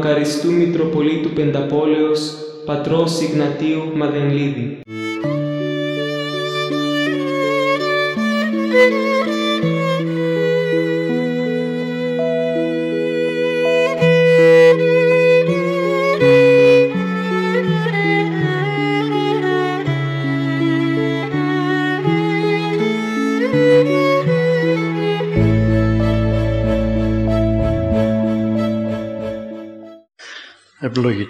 [0.00, 2.32] κληρονομιά του μακαριστού Μητροπολίτου Πενταπόλεως
[2.64, 4.67] πατρός Ιγνατίου Μαδενλίδη.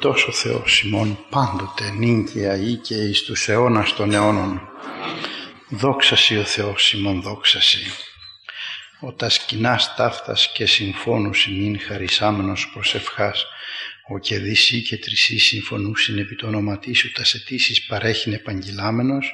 [0.08, 4.60] Ευλογητός ο Θεός ημών πάντοτε νύγκαια ή και εις τους αιώνας των αιώνων.
[5.68, 7.78] Δόξασι ο Θεός ημών δόξασι.
[9.00, 13.46] Ο τα σκηνάς ταύτας και συμφώνους ημίν χαρισάμενος προσευχάς,
[14.09, 19.32] ο και δυσί και τρισί συμφωνούσιν επί το όνομα σου τας αιτήσεις παρέχειν επαγγελάμενος,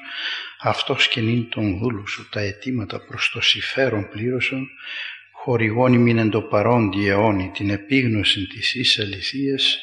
[0.61, 4.69] αυτός και νυν τον δούλου σου τα αιτήματα προς το συμφέρον πλήρωσον,
[5.33, 9.79] χορηγών ημίν εν το παρόν αιώνι την επίγνωση της εις αληθείας,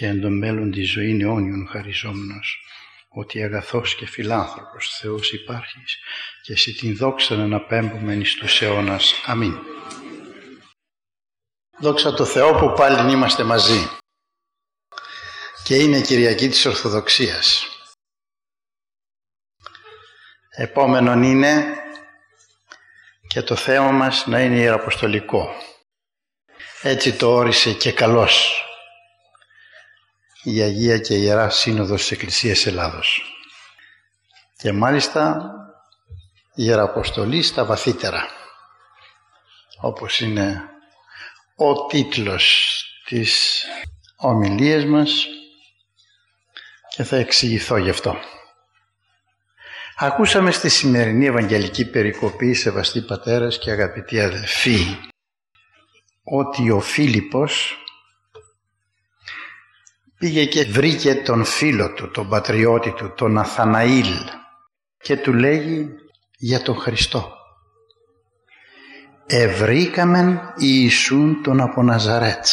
[0.00, 2.64] και εν το μέλλον τη ζωή αιώνιον χαριζόμενος,
[3.08, 5.98] ότι αγαθός και φιλάνθρωπος Θεός υπάρχεις
[6.42, 9.14] και εσύ την δόξα να αναπέμπουμε εις τους αιώνας.
[9.26, 9.58] Αμήν.
[11.78, 13.88] Δόξα τω Θεώ που πάλι είμαστε μαζί
[15.64, 17.66] και είναι Κυριακή της Ορθοδοξίας.
[20.50, 21.76] Επόμενον είναι
[23.28, 25.54] και το θέμα μας να είναι ιεραποστολικό.
[26.82, 28.64] Έτσι το όρισε και καλός
[30.42, 33.22] η Αγία και Ιερά Σύνοδος της Εκκλησίας Ελλάδος.
[34.56, 35.52] Και μάλιστα
[36.54, 38.28] η Ιεραποστολή στα βαθύτερα,
[39.80, 40.62] όπως είναι
[41.56, 43.64] ο τίτλος της
[44.16, 45.26] ομιλίας μας
[46.88, 48.16] και θα εξηγηθώ γι' αυτό.
[49.96, 54.96] Ακούσαμε στη σημερινή Ευαγγελική Περικοπή, σεβαστοί πατέρες και αγαπητοί αδελφοί,
[56.24, 57.76] ότι ο Φίλιππος
[60.20, 64.14] πήγε και βρήκε τον φίλο του, τον πατριώτη του, τον Αθαναήλ
[65.02, 65.88] και του λέγει
[66.38, 67.32] για τον Χριστό.
[69.26, 72.46] Ευρήκαμεν Ιησούν τον από Ναζαρέτ.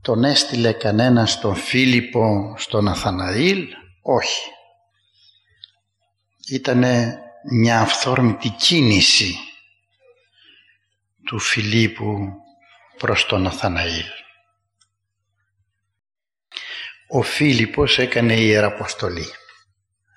[0.00, 3.66] Τον έστειλε κανένας στον Φίλιππο, στον Αθαναήλ,
[4.02, 4.50] όχι.
[6.50, 7.18] Ήτανε
[7.50, 9.36] μια αυθόρμητη κίνηση
[11.24, 12.32] του Φιλίππου
[12.98, 14.04] προς τον Αθαναήλ
[17.08, 19.26] ο Φίλιππος έκανε ιεραποστολή.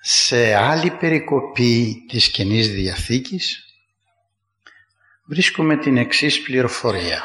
[0.00, 3.64] Σε άλλη περικοπή της Καινής Διαθήκης
[5.24, 7.24] βρίσκουμε την εξής πληροφορία.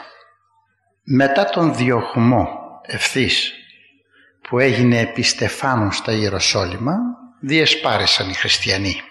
[1.04, 2.48] Μετά τον διωχμό
[2.82, 3.54] ευθύς
[4.42, 6.98] που έγινε επί Στεφάνου στα Ιεροσόλυμα
[7.40, 9.02] διεσπάρεσαν οι χριστιανοί.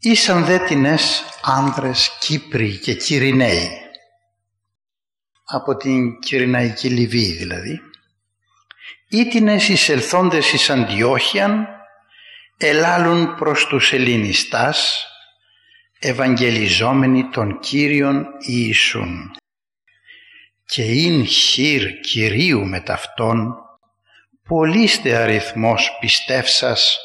[0.00, 3.70] Ήσαν δε τινές άνδρες Κύπροι και Κυριναίοι
[5.44, 7.80] από την Κυριναϊκή Λιβύη δηλαδή
[9.08, 11.68] ήτινες εισελθόντες εις Αντιόχιαν
[12.56, 15.06] ελάλουν προς τους Ελληνιστάς
[15.98, 19.30] ευαγγελιζόμενοι τον Κύριον Ιησούν
[20.64, 23.54] και ειν χείρ Κυρίου με ταυτόν
[24.48, 26.98] πολύστε αριθμός πιστεύσας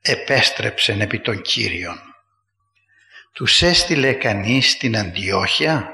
[0.00, 1.98] επέστρεψεν επί τον Κύριον.
[3.32, 5.92] Τους έστειλε κανείς στην Αντιόχεια;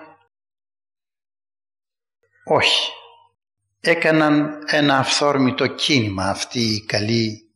[2.45, 2.91] Όχι
[3.85, 7.49] έκαναν ένα αυθόρμητο κίνημα αυτοί οι καλοί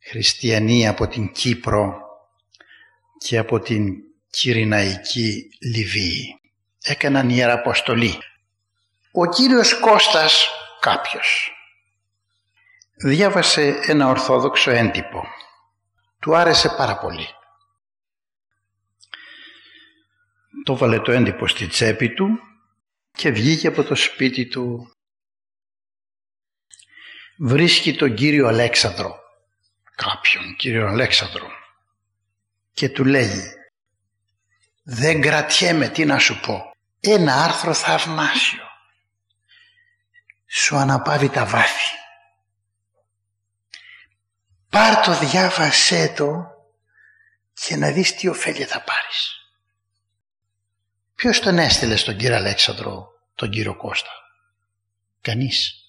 [0.00, 2.00] χριστιανοί από την Κύπρο
[3.18, 3.94] και από την
[4.30, 6.40] Κυριναϊκή Λιβύη.
[6.82, 8.18] Έκαναν ιεραποστολή.
[9.12, 10.48] Ο κύριος Κώστας
[10.80, 11.50] κάποιος
[12.96, 15.26] διάβασε ένα ορθόδοξο έντυπο.
[16.20, 17.26] Του άρεσε πάρα πολύ.
[20.64, 22.38] Το βάλε το έντυπο στη τσέπη του
[23.12, 24.95] και βγήκε από το σπίτι του
[27.38, 29.18] βρίσκει τον κύριο Αλέξανδρο,
[29.94, 31.50] κάποιον κύριο Αλέξανδρο
[32.72, 33.54] και του λέει
[34.82, 38.64] δεν κρατιέμαι τι να σου πω, ένα άρθρο θαυμάσιο
[40.46, 41.94] σου αναπάβει τα βάθη.
[44.68, 46.46] Πάρ το διάβασέ το
[47.52, 49.50] και να δεις τι ωφέλεια θα πάρεις.
[51.14, 54.10] Ποιος τον έστειλε στον κύριο Αλέξανδρο, τον κύριο Κώστα;
[55.20, 55.85] Κανείς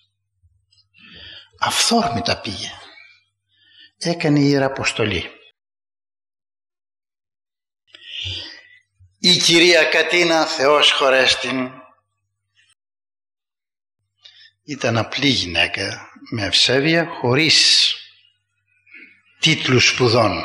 [1.59, 2.71] αυθόρμητα πήγε.
[3.97, 5.31] Έκανε ιεραποστολή.
[9.19, 11.71] Η κυρία Κατίνα, Θεός χωρέστην,
[14.63, 17.93] ήταν απλή γυναίκα με ευσέβεια χωρίς
[19.39, 20.43] τίτλους σπουδών.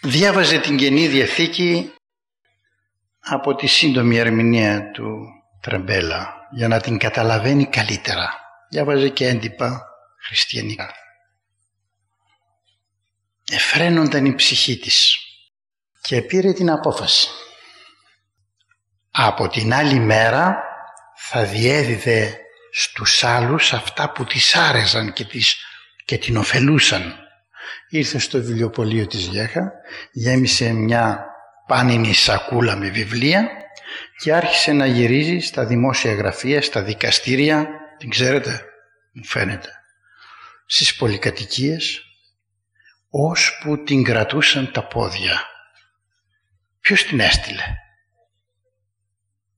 [0.00, 1.92] Διάβαζε την Καινή Διαθήκη
[3.18, 5.26] από τη σύντομη ερμηνεία του
[5.60, 8.34] τρεμπέλα για να την καταλαβαίνει καλύτερα.
[8.70, 9.93] Διάβαζε και έντυπα
[10.26, 10.94] χριστιανικά.
[13.50, 15.16] Εφραίνονταν η ψυχή της
[16.00, 17.28] και πήρε την απόφαση.
[19.10, 20.62] Από την άλλη μέρα
[21.16, 22.38] θα διέδιδε
[22.72, 25.56] στους άλλους αυτά που της άρεσαν και, τις,
[26.04, 27.18] και την ωφελούσαν.
[27.88, 29.72] Ήρθε στο βιβλιοπωλείο της Γέχα,
[30.12, 31.26] γέμισε μια
[31.66, 33.48] πάνινη σακούλα με βιβλία
[34.22, 37.68] και άρχισε να γυρίζει στα δημόσια γραφεία, στα δικαστήρια,
[37.98, 38.64] την ξέρετε,
[39.12, 39.83] μου φαίνεται,
[40.66, 42.02] στις πολυκατοικίες,
[43.10, 45.46] ώσπου την κρατούσαν τα πόδια.
[46.80, 47.62] Ποιος την έστειλε;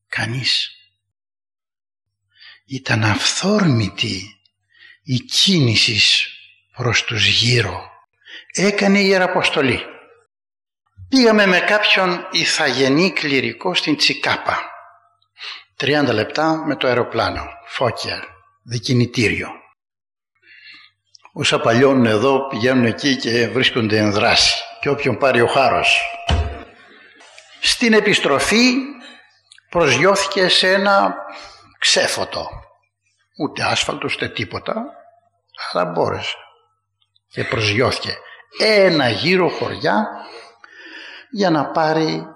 [0.09, 0.71] Κανείς.
[2.65, 4.41] Ήταν αυθόρμητη
[5.03, 6.29] η κίνησης
[6.77, 7.91] προς τους γύρω.
[8.53, 9.81] Έκανε η Ιεραποστολή.
[11.09, 14.71] Πήγαμε με κάποιον ηθαγενή κληρικό στην Τσικάπα.
[15.77, 17.45] 30 λεπτά με το αεροπλάνο.
[17.67, 18.25] Φώκια.
[18.63, 19.49] Δικινητήριο.
[21.39, 24.55] Όσα παλιώνουν εδώ πηγαίνουν εκεί και βρίσκονται εν δράση.
[24.81, 26.01] Και όποιον πάρει ο χάρος.
[27.61, 28.73] Στην επιστροφή
[29.71, 31.15] προσγειώθηκε σε ένα
[31.79, 32.49] ξέφωτο.
[33.39, 34.85] Ούτε άσφαλτος ούτε τίποτα.
[35.73, 36.37] Αλλά μπόρεσε.
[37.29, 38.19] Και προσγειώθηκε.
[38.59, 40.07] Ένα γύρο χωριά
[41.31, 42.27] για να πάρει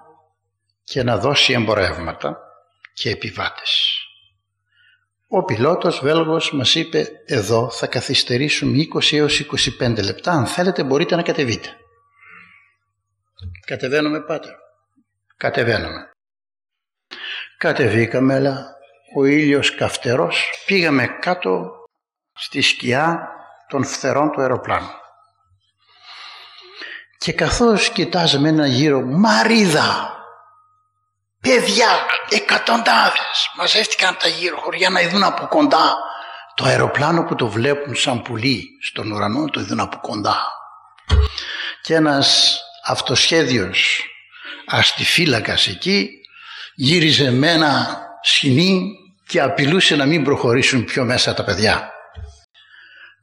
[0.83, 2.37] και να δώσει εμπορεύματα
[2.93, 4.00] και επιβάτες.
[5.33, 9.39] Ο πιλότος Βέλγος μας είπε εδώ θα καθυστερήσουμε 20 έως
[9.79, 11.69] 25 λεπτά αν θέλετε μπορείτε να κατεβείτε.
[13.65, 14.53] Κατεβαίνουμε πάτερ.
[15.37, 16.09] Κατεβαίνουμε.
[17.57, 18.75] Κατεβήκαμε αλλά
[19.15, 21.71] ο ήλιος καυτερός πήγαμε κάτω
[22.33, 23.29] στη σκιά
[23.67, 24.89] των φθερών του αεροπλάνου.
[27.17, 30.15] Και καθώς κοιτάζαμε ένα γύρο μαρίδα,
[31.41, 31.87] παιδιά,
[32.29, 35.97] εκατοντάδες μαζεύτηκαν τα γύρω χωριά να ειδούν από κοντά
[36.55, 40.37] το αεροπλάνο που το βλέπουν σαν πουλί στον ουρανό το ειδούν από κοντά.
[41.81, 44.05] Και ένας αυτοσχέδιος
[44.65, 46.09] αστιφύλακας εκεί
[46.75, 48.91] γύριζε με ένα σκηνή
[49.27, 51.91] και απειλούσε να μην προχωρήσουν πιο μέσα τα παιδιά.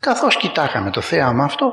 [0.00, 1.72] Καθώς κοιτάγαμε το θέαμα αυτό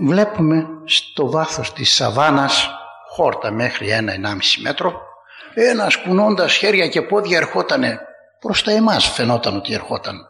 [0.00, 2.70] βλέπουμε στο βάθος της σαβάνας
[3.10, 5.03] χόρτα μέχρι ένα-ενάμιση μέτρο
[5.54, 8.00] ένας κουνώντας χέρια και πόδια ερχότανε.
[8.40, 10.28] Προς τα εμάς φαινόταν ότι ερχόταν.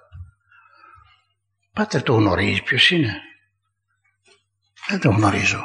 [1.72, 3.20] Πάτερ το γνωρίζεις ποιος είναι;
[4.88, 5.64] Δεν το γνωρίζω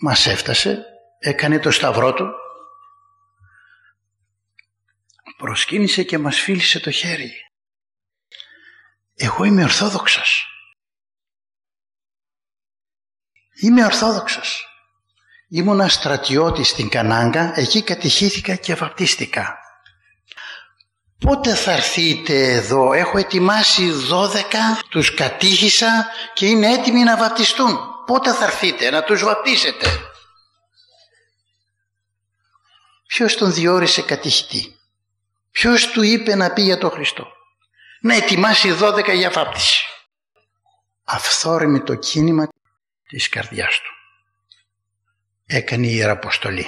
[0.00, 0.84] μας έφτασε.
[1.18, 2.26] Έκανε το σταυρό του
[5.36, 7.32] προσκύνησε και μας φίλησε το χέρι
[9.14, 10.46] εγώ είμαι Ορθόδοξος
[13.60, 14.66] Είμαι Ορθόδοξος.
[15.48, 19.58] Ήμουνα στρατιώτης στην Κανάγκα, εκεί κατηχήθηκα και βαπτίστηκα.
[21.18, 27.78] Πότε θα έρθείτε εδώ, έχω ετοιμάσει 12, τους κατήχησα και είναι έτοιμοι να βαπτιστούν.
[28.06, 29.86] Πότε θα έρθείτε να τους βαπτίσετε;
[33.06, 34.76] Ποιος τον διόρισε κατηχητή;
[35.50, 37.26] Ποιος του είπε να πει για τον Χριστό;
[38.00, 39.84] Να ετοιμάσει 12 για βάπτιση.
[41.04, 42.48] Αυθόρμητο κίνημα
[43.06, 43.95] της καρδιάς του.
[45.46, 46.66] Έκανε η Ιεραποστολή.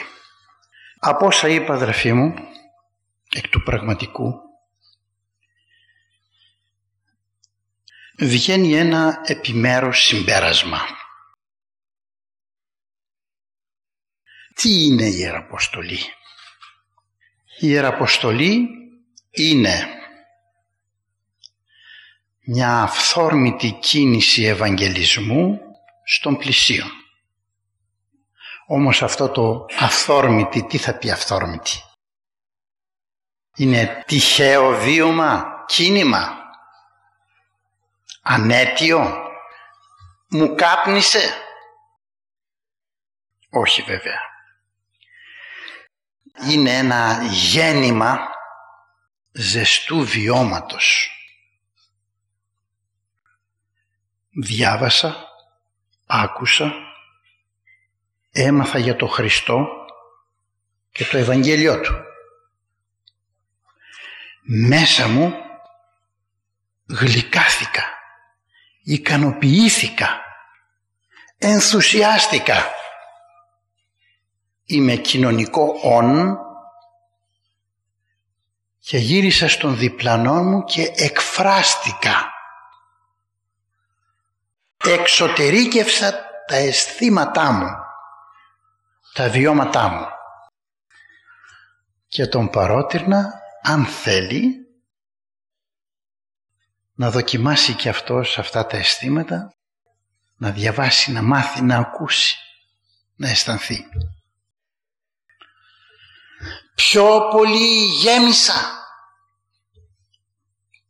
[0.99, 2.35] Από όσα είπα αδερφοί μου,
[3.35, 4.35] εκ του πραγματικού,
[8.19, 10.81] βγαίνει ένα επιμέρους συμπέρασμα.
[14.55, 15.99] Τι είναι η Ιεραποστολή;
[17.61, 18.69] Η Ιεραποστολή
[19.31, 19.87] είναι
[22.45, 25.61] μια αυθόρμητη κίνηση ευαγγελισμού
[26.05, 26.98] στον πλησίο.
[28.71, 31.83] Όμως αυτό το αυθόρμητη, τι θα πει αυθόρμητη;
[33.57, 36.37] Είναι τυχαίο βίωμα, κίνημα,
[38.23, 39.29] ανέτιο,
[40.31, 41.43] μου κάπνισε.
[43.51, 44.21] Όχι βέβαια.
[46.51, 48.19] Είναι ένα γέννημα
[49.33, 51.11] ζεστού βιώματος.
[54.31, 55.27] Διάβασα
[56.07, 56.88] άκουσα,
[58.43, 59.67] έμαθα για το Χριστό
[60.91, 61.93] και το Ευαγγέλιό Του.
[64.43, 65.35] Μέσα μου
[66.89, 67.83] γλυκάθηκα,
[68.83, 70.21] ικανοποιήθηκα,
[71.39, 72.65] ενθουσιάστηκα.
[74.65, 76.39] Είμαι κοινωνικό όν
[78.79, 82.33] και γύρισα στον διπλανό μου και εκφράστηκα
[84.85, 86.13] εξωτερήκευσα
[86.47, 87.69] τα αισθήματά μου,
[89.19, 90.07] τα βιώματά μου
[92.09, 94.57] και τον παρότρινα αν θέλει
[96.95, 99.55] να δοκιμάσει και αυτός αυτά τα αισθήματα,
[100.37, 102.37] να διαβάσει, να μάθει, να ακούσει,
[103.17, 103.85] να αισθανθεί.
[106.75, 108.55] Πιο πολύ γέμισα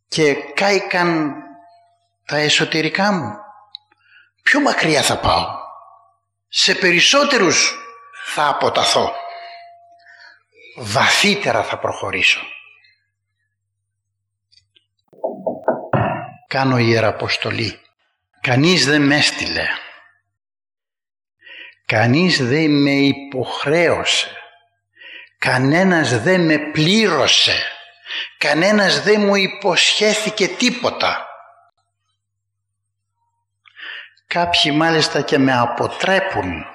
[0.08, 1.34] και κάηκαν
[2.24, 3.32] τα εσωτερικά μου.
[4.42, 5.46] Πιο μακριά θα πάω.
[6.48, 7.82] Σε περισσότερους
[8.34, 9.12] θα αποταθώ.
[10.76, 12.40] Βαθύτερα θα προχωρήσω.
[16.48, 17.80] Κάνω ιεραποστολή.
[18.40, 19.66] Κανείς δεν με έστειλε.
[21.86, 24.36] Κανείς δεν με υποχρέωσε.
[25.38, 27.62] Κανένας δεν με πλήρωσε.
[28.38, 31.26] Κανένας δεν μου υποσχέθηκε τίποτα.
[34.26, 36.66] Κάποιοι μάλιστα και με αποτρέπουν.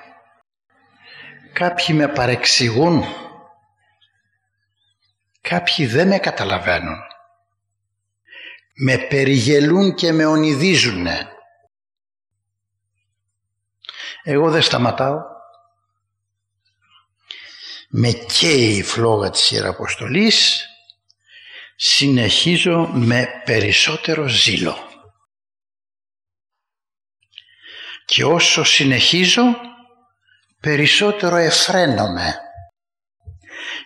[1.53, 3.03] Κάποιοι με παρεξηγούν.
[5.41, 6.97] Κάποιοι δεν με καταλαβαίνουν.
[8.75, 11.27] Με περιγελούν και με ονειδίζουνε.
[14.23, 15.19] Εγώ δεν σταματάω.
[17.89, 20.67] Με καίει η φλόγα της Ιεραποστολής.
[21.75, 24.77] Συνεχίζω με περισσότερο ζήλο.
[28.05, 29.43] Και όσο συνεχίζω
[30.63, 32.35] περισσότερο εφραίνομαι.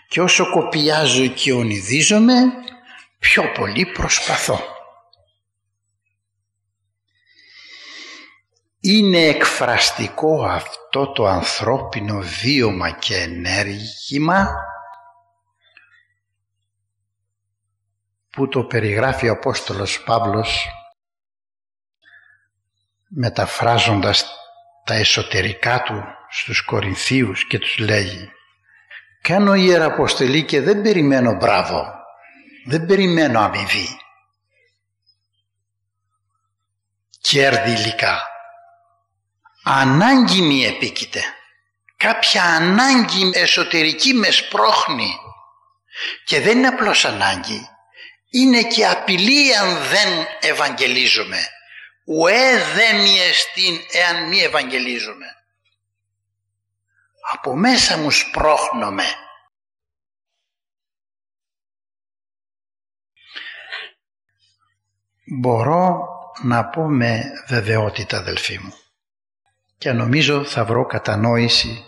[0.08, 2.34] Και όσο κοπιάζω και ονειδίζομαι
[3.20, 4.60] πιο πολύ προσπαθώ.
[8.80, 14.48] Είναι εκφραστικό αυτό το ανθρώπινο βίωμα και ενέργημα
[18.30, 20.68] που το περιγράφει ο Απόστολος Παύλος
[23.08, 24.32] μεταφράζοντας
[24.88, 28.32] τα εσωτερικά του στους Κορινθίους και τους λέγει
[29.22, 31.94] «Κάνω ιεραποστελή και δεν περιμένω μπράβο,
[32.66, 34.00] δεν περιμένω αμοιβή,
[37.22, 38.22] κέρδη υλικά,
[39.64, 41.22] ανάγκη μη επίκειται.
[41.98, 45.18] Κάποια ανάγκη εσωτερική με σπρώχνει.
[46.26, 47.70] Και δεν είναι απλώς ανάγκη.
[48.30, 51.38] Είναι και απειλή αν δεν ευαγγελίζουμε.
[52.10, 55.26] Ουέ δε μη εστίν εάν μη ευαγγελίζουμε.
[57.34, 59.04] Από μέσα μου σπρώχνομαι.
[65.40, 66.08] Μπορώ
[66.42, 68.74] να πω με βεβαιότητα αδελφοί μου
[69.78, 71.86] και νομίζω θα βρω κατανόηση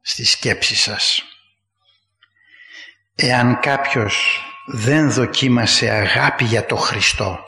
[0.00, 1.22] στη σκέψη σας.
[3.14, 7.44] Εάν κάποιος δεν δοκίμασε αγάπη για το Χριστό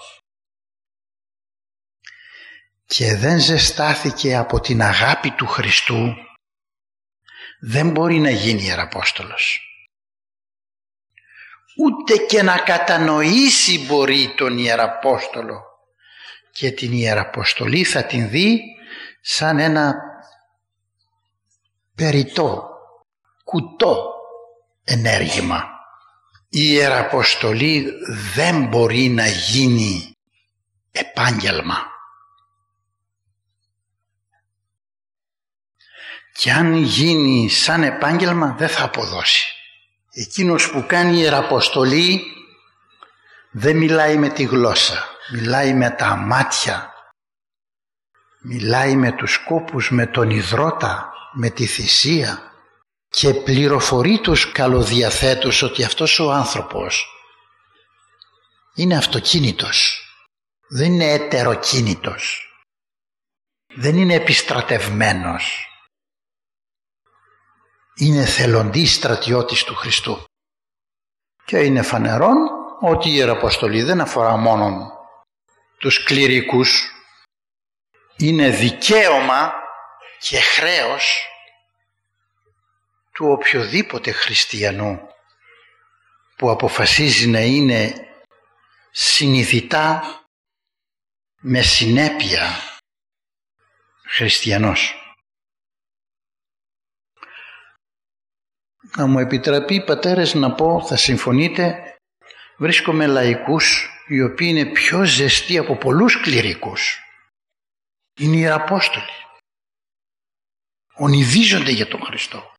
[2.94, 6.14] και δεν ζεστάθηκε από την αγάπη του Χριστού
[7.60, 9.60] δεν μπορεί να γίνει Ιεραπόστολος.
[11.78, 15.60] Ούτε και να κατανοήσει μπορεί τον Ιεραπόστολο
[16.52, 18.60] και την Ιεραποστολή θα την δει
[19.20, 19.94] σαν ένα
[21.94, 22.68] περιτό,
[23.44, 24.12] κουτό
[24.84, 25.68] ενέργημα.
[26.48, 27.86] Η Ιεραποστολή
[28.34, 30.12] δεν μπορεί να γίνει
[30.90, 31.89] επάγγελμα.
[36.40, 39.46] Και αν γίνει σαν επάγγελμα δεν θα αποδώσει.
[40.12, 42.22] Εκείνος που κάνει Ιεραποστολή
[43.50, 46.94] δεν μιλάει με τη γλώσσα, μιλάει με τα μάτια,
[48.42, 52.52] Μιλάει με τους κόπους, με τον υδρότα, με τη θυσία.
[53.08, 57.06] Και πληροφορεί τους καλοδιαθέτους ότι αυτός ο άνθρωπος
[58.74, 60.04] είναι αυτοκίνητος,
[60.68, 62.52] δεν είναι ετεροκίνητος,
[63.74, 65.69] δεν είναι επιστρατευμένος,
[67.94, 70.24] είναι θελοντής στρατιώτης του Χριστού.
[71.44, 72.36] Και είναι φανερόν
[72.80, 74.92] ότι η Ιεραποστολή δεν αφορά μόνο
[75.78, 76.90] τους κληρικούς
[78.16, 79.52] είναι δικαίωμα
[80.18, 81.26] και χρέος
[83.12, 85.00] του οποιοδήποτε χριστιανού
[86.36, 87.94] που αποφασίζει να είναι
[88.90, 90.02] συνειδητά
[91.40, 92.62] με συνέπεια
[94.06, 94.99] χριστιανός.
[98.96, 101.94] Να μου επιτραπεί πατέρες να πω, θα συμφωνείτε,
[102.56, 107.04] βρίσκομαι λαϊκούς οι οποίοι είναι πιο ζεστοί από πολλούς κληρικούς
[108.20, 109.26] είναι οι Ιεραπόστολοι.
[110.94, 112.52] Ονειδίζονται για τον Χριστό.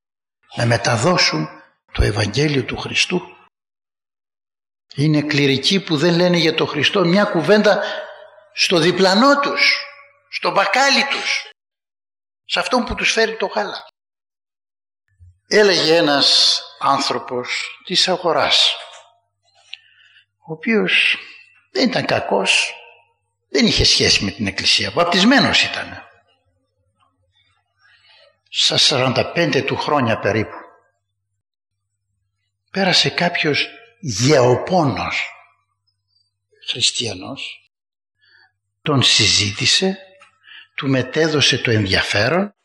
[0.55, 1.47] Να μεταδώσουν
[1.91, 3.35] το Ευαγγέλιο του Χριστού.
[4.95, 7.83] Είναι κληρικοί που δεν λένε για τον Χριστό μια κουβέντα
[8.53, 9.85] στο διπλανό τους,
[10.29, 11.49] στο μπακάλι τους,
[12.45, 13.87] σε αυτόν που τους φέρει το γάλα.
[15.53, 18.75] Έλεγε ένας άνθρωπος της αγοράς
[20.37, 21.17] ο οποίος
[21.71, 22.73] δεν ήταν κακός,
[23.49, 26.03] δεν είχε σχέση με την Εκκλησία, βαπτισμένος ήταν.
[28.49, 30.57] Στα 45 του χρόνια περίπου
[32.71, 33.67] πέρασε κάποιος
[33.99, 35.29] γεωπόνος
[36.69, 37.71] χριστιανός
[38.81, 39.97] τον συζήτησε
[40.75, 42.55] του μετέδωσε το ενδιαφέρον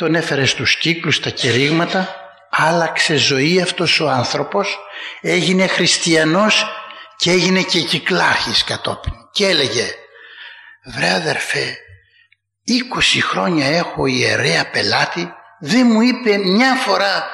[0.00, 2.16] τον έφερε στους κύκλους, στα κηρύγματα
[2.50, 4.78] άλλαξε ζωή αυτός ο άνθρωπος
[5.20, 6.66] έγινε χριστιανός
[7.16, 9.12] και έγινε και κυκλάρχης κατόπιν.
[9.32, 9.94] Και έλεγε
[10.84, 11.76] βρε αδερφέ
[12.94, 17.30] 20 χρόνια έχω ιερέα πελάτη δεν μου είπε μια φορά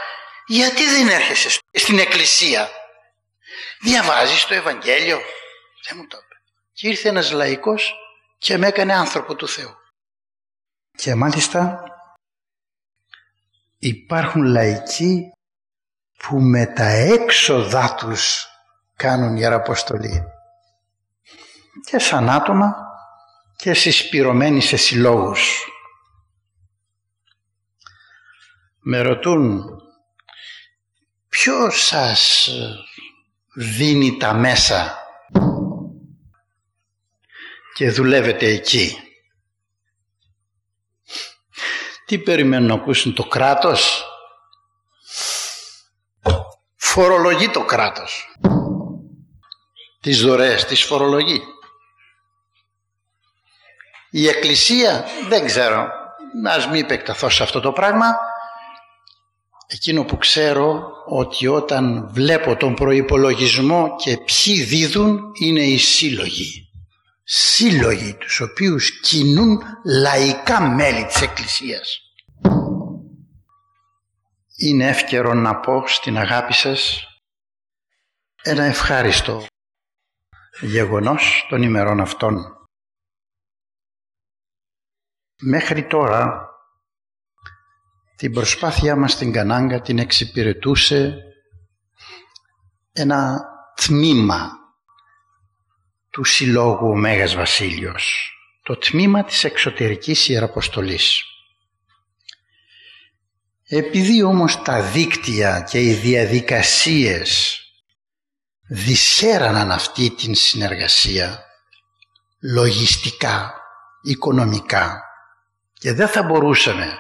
[0.47, 2.69] γιατί δεν έρχεσαι στην εκκλησία;
[3.81, 5.21] Διαβάζεις το Ευαγγέλιο;
[5.89, 6.35] Δεν μου το είπε.
[6.73, 7.95] Και ήρθε ένας λαϊκός
[8.39, 9.77] και με έκανε άνθρωπο του Θεού.
[10.97, 11.85] Και μάλιστα
[13.87, 15.31] υπάρχουν λαϊκοί
[16.17, 18.47] που με τα έξοδά τους
[18.97, 20.23] κάνουν ιεραποστολή
[21.85, 22.75] και σαν άτομα
[23.57, 25.69] και συσπηρωμένοι σε συλλόγους.
[28.81, 29.65] Με ρωτούν
[31.29, 32.49] ποιος σας
[33.55, 34.99] δίνει τα μέσα;
[37.75, 39.06] Και δουλεύετε εκεί.
[42.07, 44.05] Τι περιμένουν να ακούσουν το κράτος;
[46.77, 48.37] Φορολογεί το κράτος.
[50.01, 51.43] Τις δωρεές τις φορολογεί.
[54.11, 55.89] Η Εκκλησία δεν ξέρω,
[56.43, 58.07] να μην επεκταθώ σε αυτό το πράγμα.
[59.67, 66.66] Εκείνο που ξέρω ότι όταν βλέπω τον προϋπολογισμό και ποιοι δίδουν είναι οι σύλλογοι
[67.29, 72.01] σύλλογοι τους οποίους κινούν λαϊκά μέλη της Εκκλησίας.
[74.57, 77.05] Είναι εύκαιρο να πω στην αγάπη σας
[78.43, 79.47] ένα ευχάριστο
[80.61, 82.45] γεγονός των ημερών αυτών.
[85.43, 86.49] Μέχρι τώρα
[88.17, 91.23] την προσπάθειά μας στην Κανάγκα την εξυπηρετούσε
[92.93, 93.41] ένα
[93.75, 94.66] τμήμα
[96.17, 101.23] του Συλλόγου ο Μέγας Βασίλειος, το τμήμα της εξωτερικής Ιεραποστολής.
[103.69, 107.61] Επειδή όμως τα δίκτυα και οι διαδικασίες
[108.69, 111.45] δυσχέραναν αυτή την συνεργασία
[112.41, 113.55] λογιστικά,
[114.03, 115.03] οικονομικά
[115.73, 116.99] και δεν θα μπορούσαμε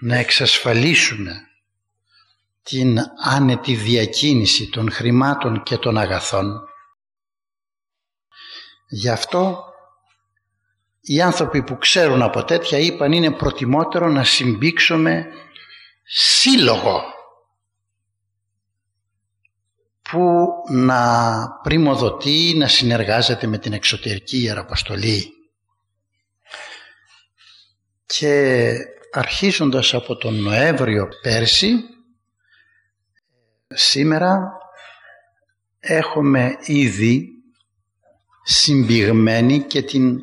[0.00, 1.40] να εξασφαλίσουμε
[2.62, 6.68] την άνετη διακίνηση των χρημάτων και των αγαθών
[8.88, 9.64] Γι' αυτό
[11.00, 15.26] οι άνθρωποι που ξέρουν από τέτοια είπαν είναι προτιμότερο να συμπήξουμε
[16.02, 17.02] σύλλογο
[20.02, 25.32] που να πρημοδοτεί, να συνεργάζεται με την εξωτερική Ιεραποστολή.
[28.06, 28.76] Και
[29.12, 31.74] αρχίζοντας από τον Νοέμβριο πέρσι,
[33.68, 34.52] σήμερα
[35.78, 37.35] έχουμε ήδη
[38.48, 40.20] συμπηγμένη και την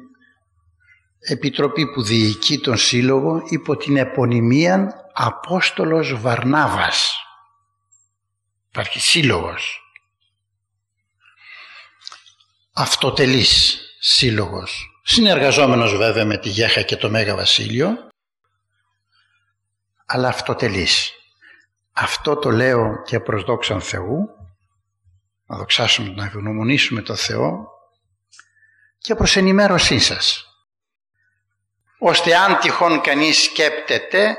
[1.20, 7.14] επιτροπή που διοικεί τον σύλλογο υπό την επωνυμία Απόστολος Βαρνάβας.
[8.70, 9.82] Υπάρχει σύλλογος.
[12.74, 15.00] Αυτοτελής σύλλογος.
[15.04, 17.98] Συνεργαζόμενος βέβαια με τη Γέχα και το Μέγα Βασίλειο
[20.06, 21.12] αλλά αυτοτελής.
[21.92, 24.30] Αυτό το λέω και προς δόξαν Θεού
[25.46, 27.73] να δοξάσουμε, να ευγνωμονήσουμε το Θεό
[29.04, 30.46] και προς ενημέρωσή σας.
[32.00, 34.38] Ώστε αν τυχόν κανείς σκέπτεται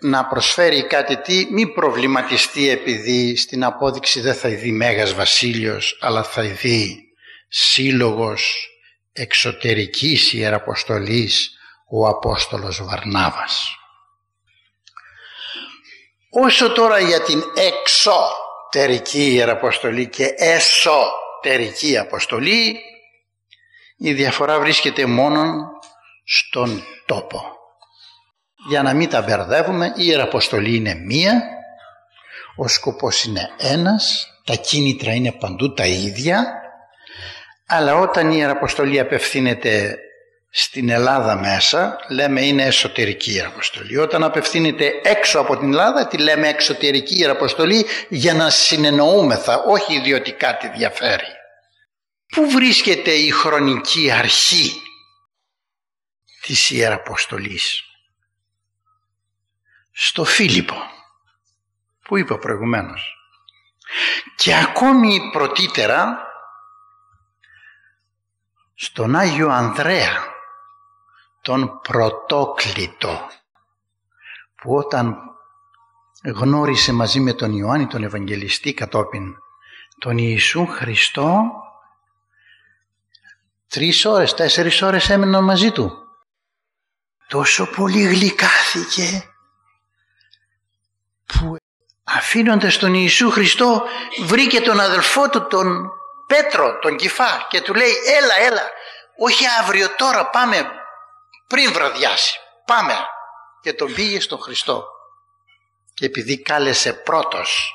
[0.00, 6.22] να προσφέρει κάτι τι, μη προβληματιστεί επειδή στην απόδειξη δεν θα ειδεί Μέγας Βασίλειος, αλλά
[6.22, 7.04] θα ειδεί
[7.48, 8.68] Σύλλογος
[9.12, 11.58] Εξωτερικής Ιεραποστολής
[11.90, 13.76] ο Απόστολος Βαρνάβας.
[16.30, 22.78] Όσο τώρα για την εξωτερική Ιεραποστολή και εσωτερική Αποστολή
[23.96, 25.70] η διαφορά βρίσκεται μόνο
[26.24, 27.42] στον τόπο.
[28.68, 31.42] Για να μην τα μπερδεύουμε, η Ιεραποστολή είναι μία,
[32.56, 36.44] ο σκοπός είναι ένας, τα κίνητρα είναι παντού τα ίδια,
[37.66, 39.98] αλλά όταν η Ιεραποστολή απευθύνεται
[40.50, 43.96] στην Ελλάδα μέσα, λέμε είναι εσωτερική Ιεραποστολή.
[43.96, 50.56] Όταν απευθύνεται έξω από την Ελλάδα, τη λέμε εξωτερική Ιεραποστολή για να συνεννοούμεθα, όχι ιδιωτικά
[50.56, 51.43] τη διαφέρει.
[52.34, 54.82] Πού βρίσκεται η χρονική αρχή
[56.40, 57.82] της Ιεραποστολής;
[59.90, 60.76] Στο Φίλιππο
[62.00, 63.16] που είπα προηγουμένως.
[64.36, 66.26] Και ακόμη πρωτήτερα
[68.74, 70.24] στον Άγιο Ανδρέα,
[71.42, 73.28] τον πρωτόκλητο,
[74.54, 75.16] που όταν
[76.24, 79.36] γνώρισε μαζί με τον Ιωάννη τον Ευαγγελιστή κατόπιν
[79.98, 81.62] τον Ιησού Χριστό
[83.68, 85.98] τρεις ώρες, τέσσερις ώρες έμειναν μαζί του.
[87.28, 89.28] Τόσο πολύ γλυκάθηκε
[91.26, 91.56] που
[92.04, 93.82] αφήνοντας τον Ιησού Χριστό
[94.24, 95.90] βρήκε τον αδελφό του τον
[96.26, 98.70] Πέτρο, τον Κυφά και του λέει έλα έλα
[99.16, 100.70] όχι αύριο τώρα πάμε
[101.46, 102.94] πριν βραδιάσει πάμε
[103.60, 104.86] και τον πήγε στον Χριστό
[105.94, 107.74] και επειδή κάλεσε πρώτος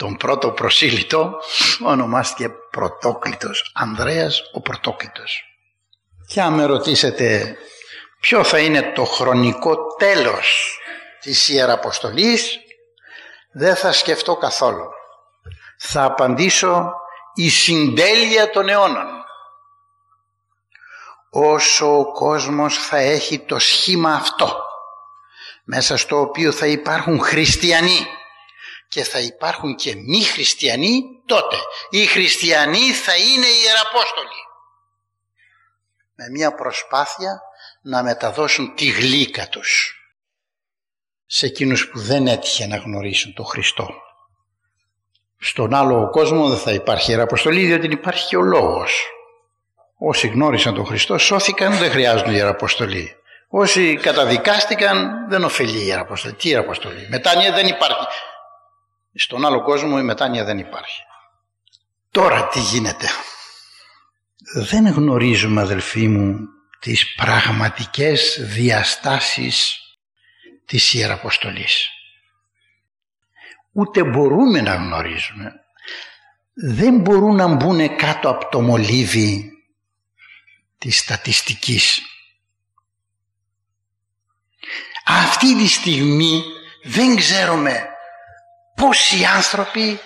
[0.00, 1.40] τον πρώτο προσήλυτο
[1.84, 5.42] ονομάστηκε πρωτόκλητος Ανδρέας ο πρωτόκλητος.
[6.26, 7.56] Και αν με ρωτήσετε
[8.20, 10.78] ποιο θα είναι το χρονικό τέλος
[11.20, 12.58] της Ιεραποστολής
[13.52, 14.88] δεν θα σκεφτώ καθόλου.
[15.78, 16.92] Θα απαντήσω
[17.34, 19.06] η συντέλεια των αιώνων.
[21.30, 24.62] Όσο ο κόσμος θα έχει το σχήμα αυτό
[25.64, 28.06] μέσα στο οποίο θα υπάρχουν χριστιανοί
[28.90, 31.56] και θα υπάρχουν και μη χριστιανοί τότε
[31.90, 34.40] οι χριστιανοί θα είναι οι ιεραπόστολοι
[36.14, 37.40] με μια προσπάθεια
[37.82, 39.94] να μεταδώσουν τη γλύκα τους
[41.26, 43.88] σε εκείνους που δεν έτυχε να γνωρίσουν τον Χριστό.
[45.38, 49.06] Στον άλλο κόσμο δεν θα υπάρχει ιεραποστολή διότι υπάρχει και ο λόγος.
[49.98, 53.14] Όσοι γνώρισαν τον Χριστό σώθηκαν δεν χρειάζονται ιεραποστολή.
[53.48, 56.34] Όσοι καταδικάστηκαν δεν ωφελεί η Ιεραποστολή.
[56.34, 57.06] Τι Ιεραποστολή.
[57.08, 58.06] Μετάνοια δεν υπάρχει.
[59.14, 61.02] Στον άλλο κόσμο η μετάνοια δεν υπάρχει.
[62.10, 63.06] Τώρα τι γίνεται.
[64.54, 66.38] Δεν γνωρίζουμε αδελφοί μου
[66.78, 69.78] τις πραγματικές διαστάσεις
[70.64, 71.88] της Ιεραποστολής.
[73.72, 75.52] Ούτε μπορούμε να γνωρίζουμε.
[76.54, 79.50] Δεν μπορούν να μπουν κάτω από το μολύβι
[80.78, 82.02] της στατιστικής.
[85.04, 86.42] Αυτή τη στιγμή
[86.82, 87.89] δεν ξέρουμε
[88.80, 90.00] πόσοι άνθρωποι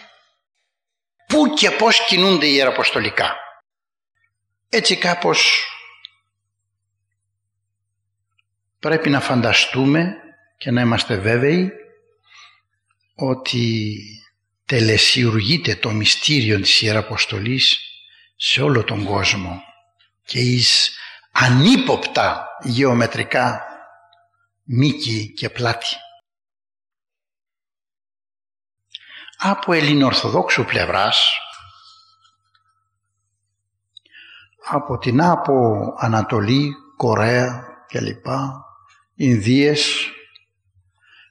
[1.27, 3.37] πού και πώς κινούνται ιεραποστολικά.
[4.69, 5.69] Έτσι κάπως
[8.79, 10.15] πρέπει να φανταστούμε
[10.57, 11.73] και να είμαστε βέβαιοι
[13.15, 13.99] ότι
[14.67, 17.79] τελεσιουργείται το μυστήριο της Ιεραποστολής
[18.37, 19.63] σε όλο τον κόσμο
[20.25, 20.97] και εις
[21.33, 23.65] ανύποπτα γεωμετρικά
[24.63, 25.97] μήκη και πλάτη.
[29.47, 31.39] Από ελληνοορθοδόξου πλευράς,
[34.65, 35.55] από την από
[35.99, 38.27] Ανατολή, Κορέα κλπ,
[39.15, 40.11] Ινδίες,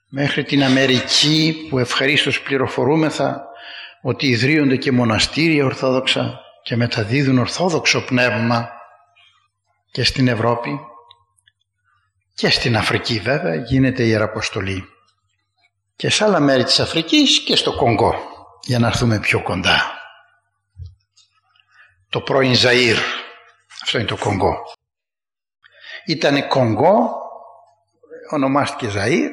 [0.09, 3.45] μέχρι την Αμερική που ευχαρίστως πληροφορούμεθα
[4.01, 8.69] ότι ιδρύονται και μοναστήρια ορθόδοξα και μεταδίδουν ορθόδοξο πνεύμα
[9.91, 10.79] και στην Ευρώπη
[12.33, 14.92] και στην Αφρική βέβαια γίνεται η Ιεραποστολή.
[15.95, 18.15] Και σε άλλα μέρη της Αφρικής και στο Κονγκό,
[18.61, 20.01] για να έρθουμε πιο κοντά.
[22.09, 22.97] Το πρώην Ζαΐρ,
[23.83, 24.55] αυτό είναι το Κονγκό.
[26.05, 27.15] Ήτανε Κονγκό,
[28.31, 29.29] ονομάστηκε Ζαΐρ,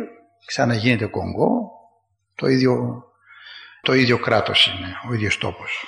[0.47, 1.71] ξαναγίνεται Κονγκό,
[2.35, 3.05] το ίδιο,
[3.83, 5.85] το ίδιο κράτος είναι, ο ίδιος τόπος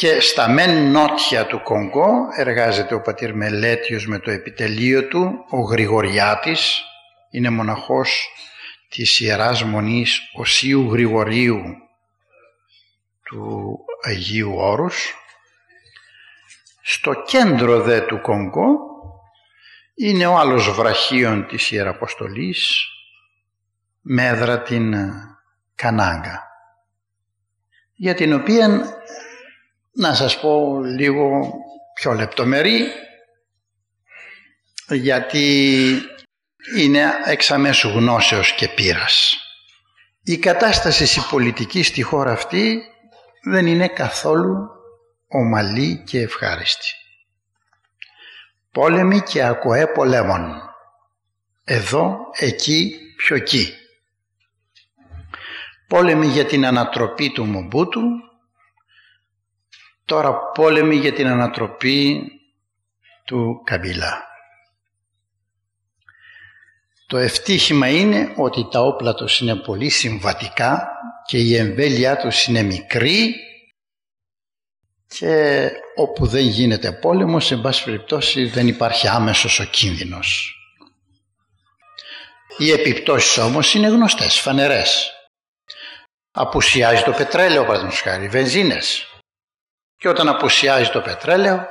[0.00, 5.60] και στα μεν νότια του Κονγκό εργάζεται ο πατήρ Μελέτιος με το επιτελείο του, ο
[5.60, 6.82] Γρηγοριάτης,
[7.30, 8.28] είναι μοναχός
[8.90, 11.62] της Ιεράς Μονής Οσίου Γρηγορίου
[13.22, 15.14] του Αγίου Όρους.
[16.82, 18.78] Στο κέντρο δε του Κονγκό
[19.94, 22.84] είναι ο άλλος βραχίων της Ιεραποστολής
[24.00, 24.94] με έδρα την
[25.74, 26.50] Κανάγκα
[28.00, 28.68] για την οποία
[29.92, 31.54] να σας πω λίγο
[31.94, 32.86] πιο λεπτομερή
[34.88, 35.92] γιατί
[36.76, 39.36] είναι εξαμέσου γνώσεως και πείρας.
[40.22, 42.82] Η κατάσταση η πολιτική στη χώρα αυτή
[43.42, 44.68] δεν είναι καθόλου
[45.28, 46.88] ομαλή και ευχάριστη.
[48.72, 50.62] Πόλεμοι και ακοέ πολέμων.
[51.64, 53.74] Εδώ, εκεί, πιο εκεί.
[55.88, 58.02] Πόλεμοι για την ανατροπή του Μομπούτου,
[60.04, 62.22] τώρα πόλεμοι για την ανατροπή
[63.24, 64.29] του Καμπίλα.
[67.10, 70.88] Το ευτύχημα είναι ότι τα όπλα τους είναι πολύ συμβατικά
[71.26, 73.34] και η εμβέλειά τους είναι μικρή
[75.06, 80.54] και όπου δεν γίνεται πόλεμος, σε πάση περιπτώσει δεν υπάρχει άμεσος ο κίνδυνος.
[82.58, 85.10] Οι επιπτώσεις όμως είναι γνωστές, φανερές.
[86.30, 89.06] απουσιάζει το πετρέλαιο παραδείγματος χάρη, βενζίνες.
[89.96, 91.66] Και όταν απουσιάζει το πετρέλαιο,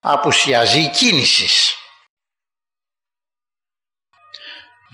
[0.00, 1.78] απουσιάζει η κίνησης.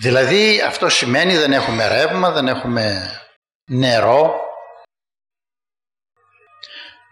[0.01, 3.11] Δηλαδή αυτό σημαίνει δεν έχουμε ρεύμα, δεν έχουμε
[3.71, 4.41] νερό,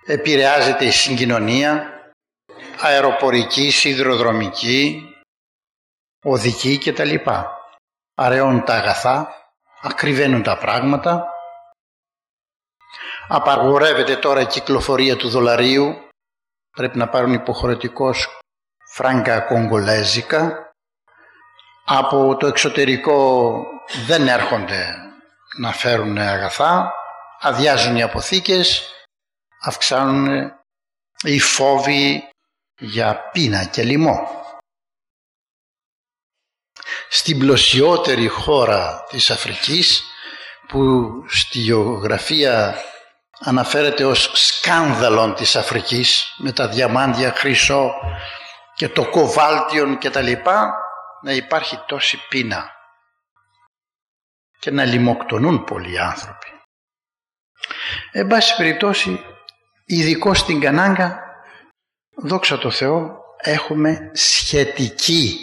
[0.07, 1.93] επηρεάζεται η συγκοινωνία,
[2.81, 5.13] αεροπορική, σιδηροδρομική,
[6.25, 7.15] οδική κτλ.
[8.15, 9.35] Αραιώνουν τα αγαθά,
[9.83, 11.29] ακριβαίνουν τα πράγματα,
[13.29, 16.09] απαγορεύεται τώρα η κυκλοφορία του δολαρίου,
[16.71, 18.39] πρέπει να πάρουν υποχρεωτικός
[18.93, 20.68] φράγκα κογκολέζικα,
[21.91, 23.63] από το εξωτερικό
[24.07, 24.95] δεν έρχονται
[25.59, 26.93] να φέρουν αγαθά,
[27.41, 28.93] αδειάζουν οι αποθήκες,
[29.61, 30.53] αυξάνουν
[31.23, 32.29] οι φόβοι
[32.79, 34.29] για πείνα και λοιμό.
[37.09, 40.05] Στην πλωσιότερη χώρα της Αφρικής
[40.69, 42.83] που στη γεωγραφία
[43.39, 47.93] αναφέρεται ως σκάνδαλον της Αφρικής με τα διαμάντια χρυσό
[48.75, 50.83] και το κοβάλτιον και τα λοιπά
[51.23, 52.71] να υπάρχει τόση πείνα
[54.59, 56.47] και να λιμοκτονούν πολλοί άνθρωποι.
[58.13, 59.25] Εν πάση περιπτώσει,
[59.85, 61.23] ειδικό στην Κανάγκα,
[62.17, 65.39] δόξα τω Θεώ, έχουμε σχετική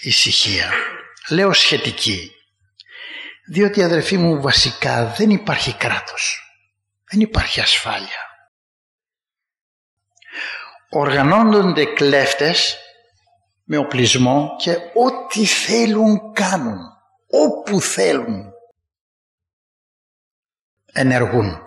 [0.00, 0.72] ησυχία.
[1.28, 2.32] Λέω σχετική,
[3.46, 6.42] διότι αδερφοί μου βασικά δεν υπάρχει κράτος,
[7.10, 8.30] δεν υπάρχει ασφάλεια.
[10.88, 12.76] Οργανώνονται κλέφτες
[13.72, 16.78] με οπλισμό και ό,τι θέλουν κάνουν,
[17.26, 18.52] όπου θέλουν
[20.92, 21.58] ενεργούν.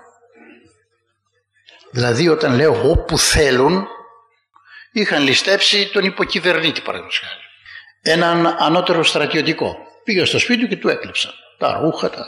[1.91, 3.87] Δηλαδή όταν λέω όπου θέλουν
[4.91, 7.41] είχαν ληστέψει τον υποκυβερνήτη παραδείγματος χάρη.
[8.01, 9.77] Έναν ανώτερο στρατιωτικό.
[10.03, 11.31] Πήγα στο σπίτι του και του έκλειψαν.
[11.57, 12.25] Τα ρούχα, τα...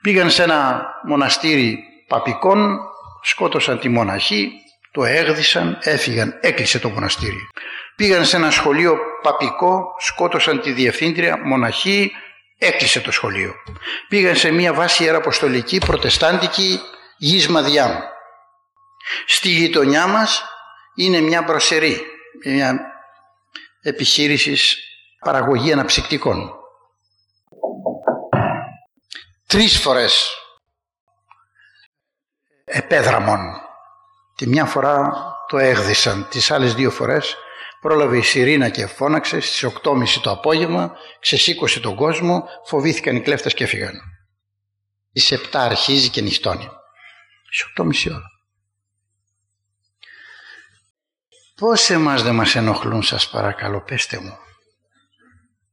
[0.00, 2.78] Πήγαν σε ένα μοναστήρι παπικών,
[3.22, 4.63] σκότωσαν τη μοναχή,
[4.94, 7.48] το έγδισαν, έφυγαν, έκλεισε το μοναστήρι.
[7.96, 12.12] Πήγαν σε ένα σχολείο παπικό, σκότωσαν τη διευθύντρια, μοναχή,
[12.58, 13.54] έκλεισε το σχολείο.
[14.08, 16.80] Πήγαν σε μια βάση ιεραποστολική, προτεστάντικη,
[17.16, 17.92] γης Μαδιάμ.
[19.26, 20.44] Στη γειτονιά μας
[20.94, 22.00] είναι μια μπροσερή,
[22.44, 22.80] μια
[23.80, 24.78] επιχείρησης
[25.20, 26.52] παραγωγή αναψυκτικών.
[29.46, 30.30] Τρεις φορές
[32.64, 33.64] επέδραμον
[34.36, 35.12] Τη μια φορά
[35.48, 37.36] το έγδισαν, τις άλλες δύο φορές
[37.80, 43.54] πρόλαβε η Σιρήνα και φώναξε στις 8.30 το απόγευμα, ξεσήκωσε τον κόσμο, φοβήθηκαν οι κλέφτες
[43.54, 44.00] και έφυγαν.
[45.12, 46.68] Στις 7 αρχίζει και νυχτώνει.
[47.50, 48.32] Στις 8.30 ώρα.
[51.54, 54.38] Πώς εμάς δεν μας ενοχλούν σας παρακαλώ, πέστε μου.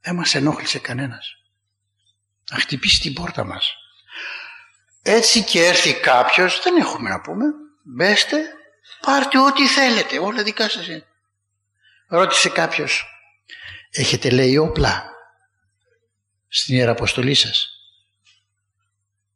[0.01, 1.35] Δεν μας ενόχλησε κανένας.
[2.51, 3.73] Να χτυπήσει την πόρτα μας.
[5.01, 7.45] Έτσι και έρθει κάποιος, δεν έχουμε να πούμε,
[7.83, 8.37] μπέστε,
[9.01, 11.05] πάρτε ό,τι θέλετε, όλα δικά σας είναι.
[12.07, 13.05] Ρώτησε κάποιος,
[13.89, 15.09] έχετε λέει όπλα
[16.47, 17.69] στην Ιεραποστολή σας;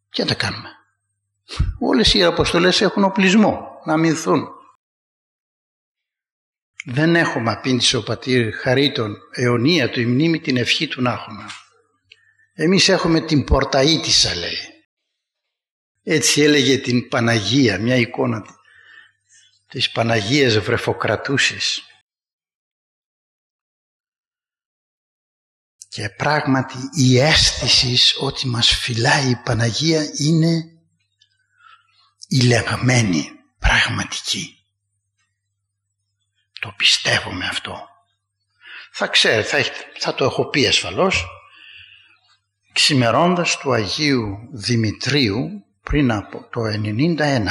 [0.10, 0.70] Τι να τα κάνουμε.
[1.80, 4.48] Όλες οι Ιεραποστολές έχουν οπλισμό, να αμυνθούν.
[6.86, 11.46] Δεν έχουμε απήντησε ο πατήρ χαρίτων αιωνία του η μνήμη την ευχή του να έχουμε.
[12.54, 14.75] Εμείς έχουμε την πορταΐτισσα λέει.
[16.08, 18.46] Έτσι έλεγε την Παναγία, μια εικόνα
[19.68, 21.82] της Παναγίας Βρεφοκρατούσης.
[25.88, 30.64] Και πράγματι η αίσθηση ότι μας φυλάει η Παναγία είναι
[32.28, 34.66] ηλεγμένη, πραγματική.
[36.60, 37.88] Το πιστεύουμε αυτό.
[38.92, 41.26] Θα ξέρετε, θα, θα το έχω πει ασφαλώς,
[42.74, 47.48] ξημερώντας του Αγίου Δημητρίου πριν από το 1991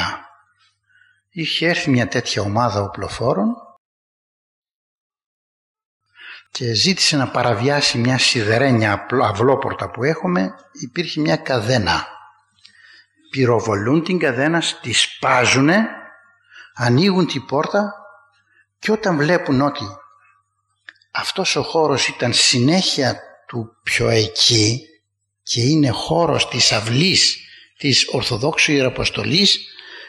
[1.30, 3.54] είχε έρθει μια τέτοια ομάδα οπλοφόρων
[6.50, 10.54] και ζήτησε να παραβιάσει μια σιδερένια αυλόπορτα που έχουμε.
[10.72, 12.06] Υπήρχε μια καδένα.
[13.30, 15.86] Πυροβολούν την καδένα τη σπάζουνε
[16.74, 17.94] ανοίγουν την πόρτα
[18.78, 19.84] και όταν βλέπουν ότι
[21.10, 24.80] αυτός ο χώρος ήταν συνέχεια του πιο εκεί
[25.42, 27.43] και είναι χώρος της αυλής
[27.84, 29.58] της Ορθοδόξου Ιεραποστολής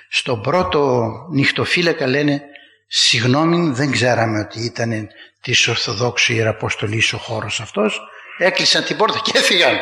[0.09, 2.41] στον πρώτο νυχτοφύλακα λένε
[2.87, 5.07] συγγνώμη δεν ξέραμε ότι ήταν
[5.41, 8.01] της Ορθοδόξου Ιεραποστολής ο χώρος αυτός
[8.37, 9.77] έκλεισαν την πόρτα και έφυγαν.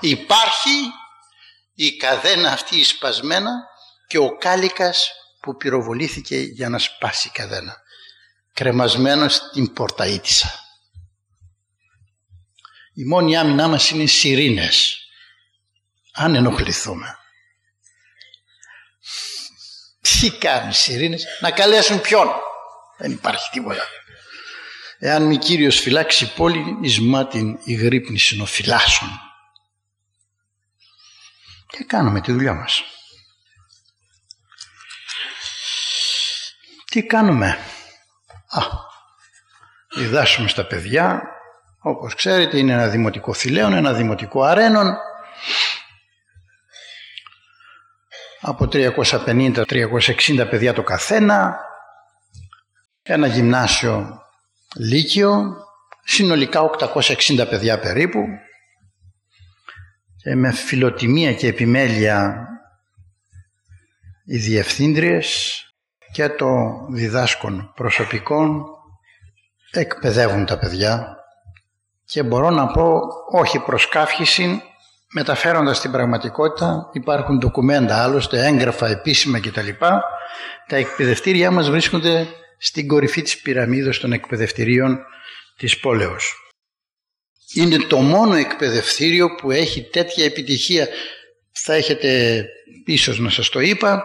[0.00, 0.70] Υπάρχει
[1.74, 3.50] η καδένα αυτή σπασμένα
[4.06, 7.76] και ο κάλικας που πυροβολήθηκε για να σπάσει η καδένα.
[8.52, 10.50] Κρεμασμένο στην πορταΐτισσα.
[12.94, 15.02] Η μόνη άμυνά μας είναι οι σιρήνες.
[16.20, 17.18] Αν ενοχληθούμε.
[20.00, 22.28] Τι κάνουν οι σιρήνες, να καλέσουν ποιον;
[22.98, 23.82] Δεν υπάρχει τίποτα.
[24.98, 29.08] Εάν μη Κύριος φυλάξει πόλη, εις μάτιν η γρύπνη συνοφυλάσσουν.
[31.66, 32.82] Και κάνουμε τη δουλειά μας.
[36.84, 37.58] Τι κάνουμε;
[38.48, 38.60] Α,
[39.96, 41.22] διδάσουμε στα παιδιά,
[41.80, 44.96] όπως ξέρετε είναι ένα δημοτικό θηλαίον, ένα δημοτικό αρένον,
[48.40, 51.58] από 350-360 παιδιά το καθένα,
[53.02, 54.22] ένα γυμνάσιο
[54.76, 55.56] λύκειο,
[56.04, 58.20] συνολικά 860 παιδιά περίπου.
[60.22, 62.46] Και με φιλοτιμία και επιμέλεια
[64.24, 65.62] οι διευθύντριες
[66.12, 66.46] και το
[66.90, 68.64] διδάσκον προσωπικών
[69.70, 71.16] εκπαιδεύουν τα παιδιά.
[72.04, 74.62] Και μπορώ να πω όχι προς κάφηση
[75.12, 79.68] μεταφέροντας την πραγματικότητα υπάρχουν ντοκουμέντα άλλωστε έγγραφα επίσημα κτλ.
[80.66, 82.26] Τα εκπαιδευτήριά μας βρίσκονται
[82.58, 84.98] στην κορυφή της πυραμίδας των εκπαιδευτηρίων
[85.56, 86.34] της πόλεως.
[87.54, 90.88] Είναι το μόνο εκπαιδευτήριο που έχει τέτοια επιτυχία.
[91.52, 92.44] Θα έχετε
[92.84, 94.04] πίσω να σας το είπα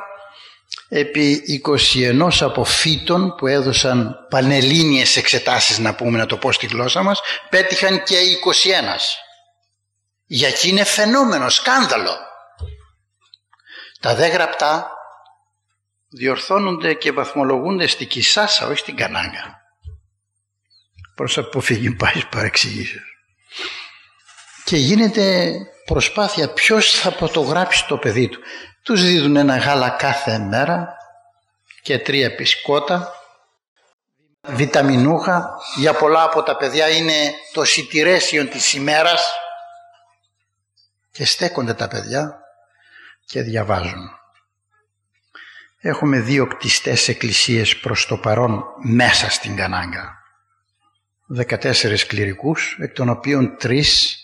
[0.89, 7.21] επί 21 αποφύτων που έδωσαν πανελλήνιες εξετάσεις να πούμε να το πω στη γλώσσα μας
[7.49, 8.19] πέτυχαν και 21
[10.25, 12.17] για εκεί είναι φαινόμενο, σκάνδαλο.
[13.99, 14.91] Τα δε γραπτά
[16.09, 19.61] διορθώνονται και βαθμολογούνται στη Κισάσα όχι στην Κανάγκα.
[21.15, 23.13] Προς αποφυγή πάση παρεξηγήσεως
[24.63, 25.55] και γίνεται
[25.85, 28.39] προσπάθεια ποιος θα φωτογράψει το παιδί του.
[28.83, 30.95] Τους δίδουν ένα γάλα κάθε μέρα
[31.81, 33.13] και τρία πισκότα,
[34.47, 35.57] βιταμινούχα.
[35.75, 39.31] Για πολλά από τα παιδιά είναι το σιτηρέσιο της ημέρας
[41.13, 42.39] και στέκονται τα παιδιά
[43.25, 44.09] και διαβάζουν.
[45.79, 50.17] Έχουμε δύο κτιστές εκκλησίες προς το παρόν μέσα στην Κανάγκα.
[51.35, 54.17] 14 κληρικούς, εκ των οποίων τρεις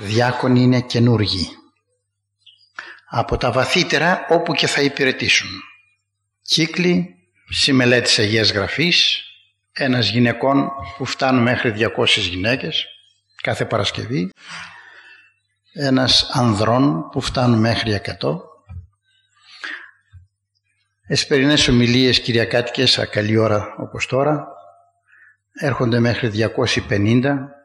[0.00, 1.48] διάκονοι είναι καινούργοι
[3.08, 5.48] από τα βαθύτερα όπου και θα υπηρετήσουν.
[6.42, 7.16] Κύκλοι,
[7.48, 9.22] συμμελέτης Αγίας Γραφής,
[9.72, 12.86] ένας γυναικών που φτάνουν μέχρι 200 γυναίκες
[13.42, 14.30] κάθε Παρασκευή,
[15.80, 18.40] ένας ανδρών που φτάνουν μέχρι 100,
[21.06, 24.46] εσπερινές ομιλίες κυριακάτικες, ακαλή ώρα όπως τώρα,
[25.52, 27.58] έρχονται μέχρι 250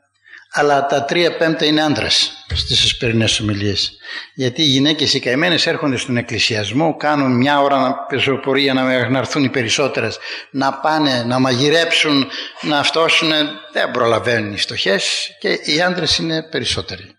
[0.55, 3.97] αλλά τα τρία πέμπτα είναι άντρες στις εσπερινέ ομιλίες.
[4.33, 9.49] Γιατί οι γυναίκες οι καημένες έρχονται στον εκκλησιασμό, κάνουν μια ώρα πεζοπορία να έρθουν οι
[9.49, 10.17] περισσότερες,
[10.51, 12.27] να πάνε, να μαγειρέψουν,
[12.61, 13.29] να αυτόσουν.
[13.71, 14.99] Δεν προλαβαίνουν οι στοχέ
[15.39, 17.17] και οι άντρες είναι περισσότεροι.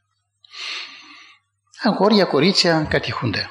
[1.86, 3.48] Αγόρια, κορίτσια κατηχούνται.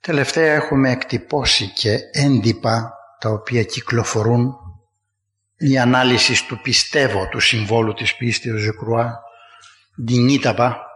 [0.00, 4.54] Τελευταία έχουμε εκτυπώσει και έντυπα τα οποία κυκλοφορούν
[5.56, 9.20] η ανάλυση του πιστεύω του συμβόλου της πίστης Ζεκρουά,
[10.04, 10.86] Ντινίταπα.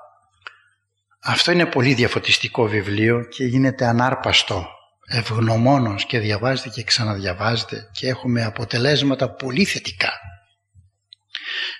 [1.22, 4.66] Αυτό είναι πολύ διαφωτιστικό βιβλίο και γίνεται ανάρπαστο,
[5.06, 10.10] ευγνωμόνος και διαβάζεται και ξαναδιαβάζεται και έχουμε αποτελέσματα πολύ θετικά.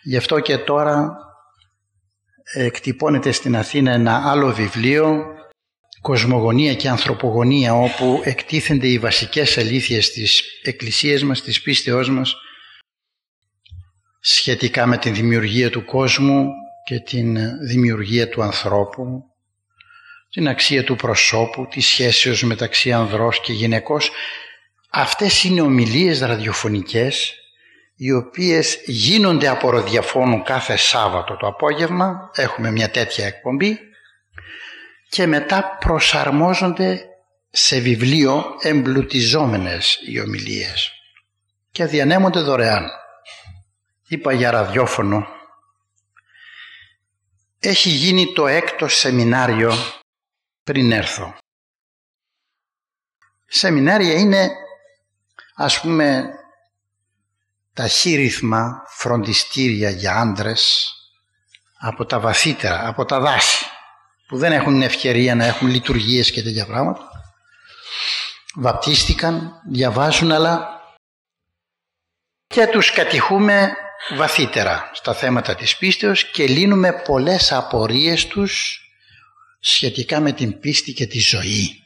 [0.02, 1.16] Γι' αυτό και τώρα
[2.52, 5.26] εκτυπώνεται στην Αθήνα ένα άλλο βιβλίο
[6.00, 12.36] «Κοσμογονία και ανθρωπογονία» όπου εκτίθενται οι βασικές αλήθειες της Εκκλησίας μας, της πίστεώς μας
[14.20, 16.49] σχετικά με την δημιουργία του κόσμου
[16.84, 19.24] και την δημιουργία του ανθρώπου,
[20.30, 24.11] την αξία του προσώπου, τη σχέση μεταξύ ανδρός και γυναικός.
[24.90, 27.34] Αυτές είναι ομιλίες ραδιοφωνικές
[28.01, 33.78] οι οποίες γίνονται από ροδιαφώνου κάθε Σάββατο το απόγευμα, έχουμε μια τέτοια εκπομπή
[35.09, 37.05] και μετά προσαρμόζονται
[37.51, 40.92] σε βιβλίο εμπλουτιζόμενες οι ομιλίες
[41.70, 42.90] και διανέμονται δωρεάν
[44.09, 45.26] είπα για ραδιόφωνο,
[47.59, 49.72] έχει γίνει το έκτο σεμινάριο
[50.64, 51.34] πριν έρθω.
[53.46, 54.51] Σεμινάρια είναι
[55.55, 56.32] ας πούμε
[57.79, 60.93] ταχύρυθμα φροντιστήρια για άντρες
[61.79, 63.64] από τα βαθύτερα, από τα δάση
[64.26, 67.01] που δεν έχουν ευκαιρία να έχουν λειτουργίες και τέτοια πράγματα.
[68.55, 70.68] Βαπτίστηκαν, διαβάζουν αλλά
[72.47, 73.72] και τους κατηχούμε
[74.16, 78.81] βαθύτερα στα θέματα της πίστεως και λύνουμε πολλές απορίες τους
[79.61, 81.83] σχετικά με την πίστη και τη ζωή.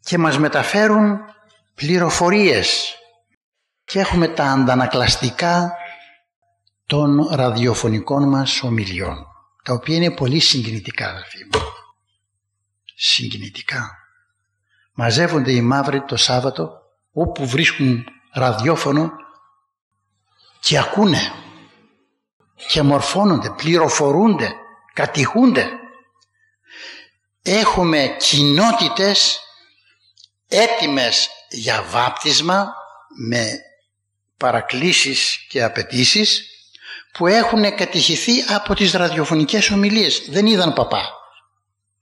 [0.00, 1.18] Και μας μεταφέρουν
[1.74, 2.96] πληροφορίες
[3.92, 5.72] και έχουμε τα αντανακλαστικά
[6.86, 9.26] των ραδιοφωνικών μας ομιλιών,
[9.64, 11.60] τα οποία είναι πολύ συγκινητικά, αδελφοί μου.
[12.94, 13.90] Συγκινητικά.
[14.92, 16.70] Μαζεύονται οι μαύροι το Σάββατο,
[17.12, 19.10] όπου βρίσκουν ραδιόφωνο
[20.60, 21.32] και ακούνε
[22.68, 24.52] και μορφώνονται, πληροφορούνται,
[24.92, 25.70] κατηχούνται.
[27.42, 29.40] Έχουμε κοινότητες
[30.48, 32.74] έτοιμες για βάπτισμα
[33.28, 33.60] με
[34.42, 36.46] παρακλήσεις και απαιτήσεις
[37.12, 40.26] που έχουν κατηχηθεί από τις ραδιοφωνικές ομιλίες.
[40.28, 41.10] Δεν είδαν παπά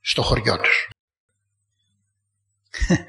[0.01, 0.89] στο χωριό τους.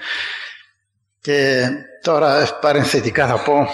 [1.24, 1.68] και
[2.02, 3.68] τώρα παρενθετικά θα πω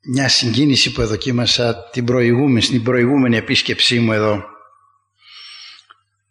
[0.00, 4.44] μια συγκίνηση που εδοκίμασα την προηγούμενη, στην προηγούμενη επίσκεψή μου εδώ.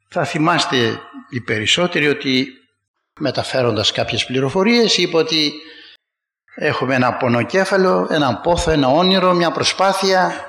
[0.07, 2.47] Θα θυμάστε οι περισσότεροι ότι
[3.19, 5.53] μεταφέροντας κάποιες πληροφορίες είπε ότι
[6.55, 10.45] έχουμε ένα πονοκέφαλο, ένα πόθο, ένα όνειρο, μια προσπάθεια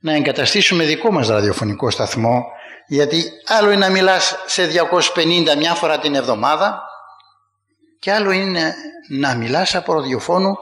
[0.00, 2.44] να εγκαταστήσουμε δικό μας ραδιοφωνικό σταθμό
[2.86, 4.70] γιατί άλλο είναι να μιλάς σε
[5.14, 6.82] 250 μια φορά την εβδομάδα
[7.98, 8.74] και άλλο είναι
[9.08, 10.58] να μιλάς από ραδιοφώνου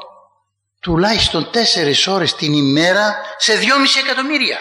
[0.80, 3.64] τουλάχιστον τέσσερις ώρες την ημέρα σε 2,5
[4.04, 4.58] εκατομμύρια.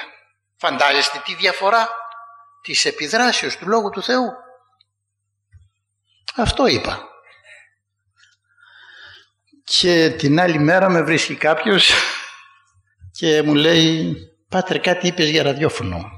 [0.58, 1.90] Φαντάζεστε τι διαφορά
[2.62, 4.32] της επιδράσεως του Λόγου του Θεού.
[6.36, 7.08] Αυτό είπα.
[9.70, 11.92] Και την άλλη μέρα με βρίσκει κάποιος
[13.12, 14.16] και μου λέει
[14.50, 16.12] «Πάτρε κάτι είπες για ραδιόφωνο».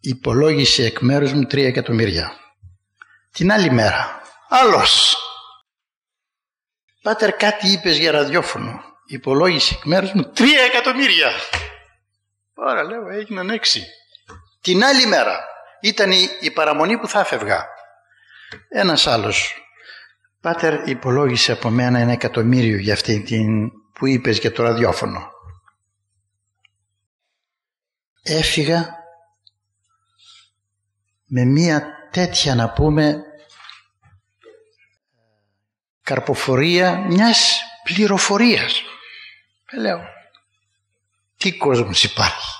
[0.00, 2.32] Υπολόγισε εκ μέρους μου τρία εκατομμύρια.
[3.32, 5.16] Την άλλη μέρα άλλος
[7.02, 8.82] «Πάτερ κάτι είπες για ραδιόφωνο».
[9.06, 11.30] Υπολόγισε εκ μέρους μου τρία εκατομμύρια.
[12.54, 13.86] Ωραία λέω έγιναν έξι.
[14.60, 15.44] Την άλλη μέρα
[15.80, 17.66] ήταν η, παραμονή που θα έφευγα.
[18.68, 19.54] Ένας άλλος.
[20.40, 25.30] Πάτερ υπολόγισε από μένα ένα εκατομμύριο για αυτή την που είπες για το ραδιόφωνο.
[28.22, 28.94] Έφυγα
[31.24, 33.22] με μία τέτοια να πούμε
[36.02, 38.82] καρποφορία μιας πληροφορίας.
[39.66, 40.00] Ε, λέω,
[41.36, 42.56] τι κόσμος υπάρχει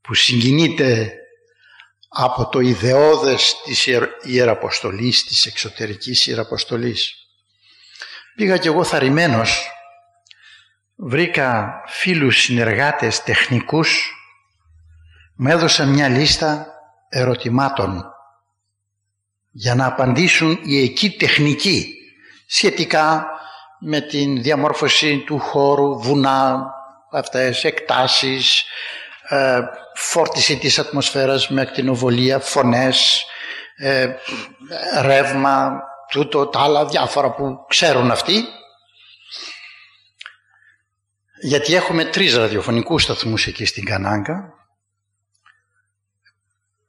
[0.00, 1.18] που συγκινείται
[2.16, 3.88] από το ιδεώδες της
[4.22, 7.14] Ιεραποστολής, της εξωτερικής Ιεραποστολής.
[8.36, 9.68] Πήγα κι εγώ θαρημένος,
[10.96, 14.12] βρήκα φίλους συνεργάτες τεχνικούς,
[15.36, 16.66] μου έδωσαν μια λίστα
[17.08, 18.04] ερωτημάτων
[19.50, 21.94] για να απαντήσουν οι εκεί τεχνικοί
[22.46, 23.26] σχετικά
[23.80, 26.70] με την διαμόρφωση του χώρου, βουνά,
[27.12, 28.64] αυτές, εκτάσεις,
[29.28, 29.60] ε,
[29.94, 33.24] φόρτιση της ατμοσφαίρας με ακτινοβολία, φωνές,
[33.76, 34.14] ε,
[35.02, 38.44] ρεύμα, τούτο, τα άλλα διάφορα που ξέρουν αυτοί.
[41.40, 44.52] Γιατί έχουμε τρεις ραδιοφωνικούς σταθμούς εκεί στην Κανάγκα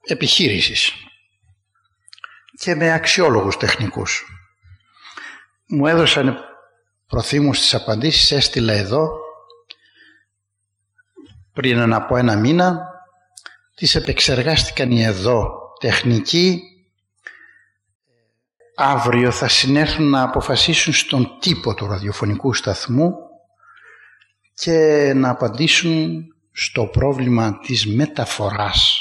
[0.07, 0.93] επιχείρησης
[2.59, 4.25] και με αξιόλογους τεχνικούς.
[5.67, 6.37] Μου έδωσαν
[7.07, 9.24] προθήμους τις απαντήσεις, έστειλα εδώ
[11.55, 12.89] πριν από ένα μήνα,
[13.75, 16.61] τις επεξεργάστηκαν οι εδώ τεχνικοί,
[18.75, 23.13] αύριο θα συνέρθουν να αποφασίσουν στον τύπο του ραδιοφωνικού σταθμού
[24.53, 28.99] και να απαντήσουν στο πρόβλημα της μεταφοράς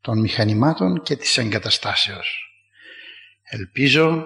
[0.00, 2.46] των μηχανημάτων και της εγκαταστάσεως.
[3.42, 4.24] Ελπίζω,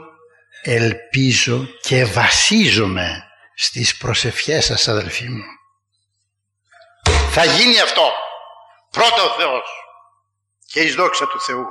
[0.63, 3.25] ελπίζω και βασίζομαι
[3.55, 5.45] στις προσευχές σας αδελφοί μου.
[7.39, 8.13] Θα γίνει αυτό.
[8.91, 9.69] Πρώτο ο Θεός
[10.67, 11.65] και εις δόξα του Θεού.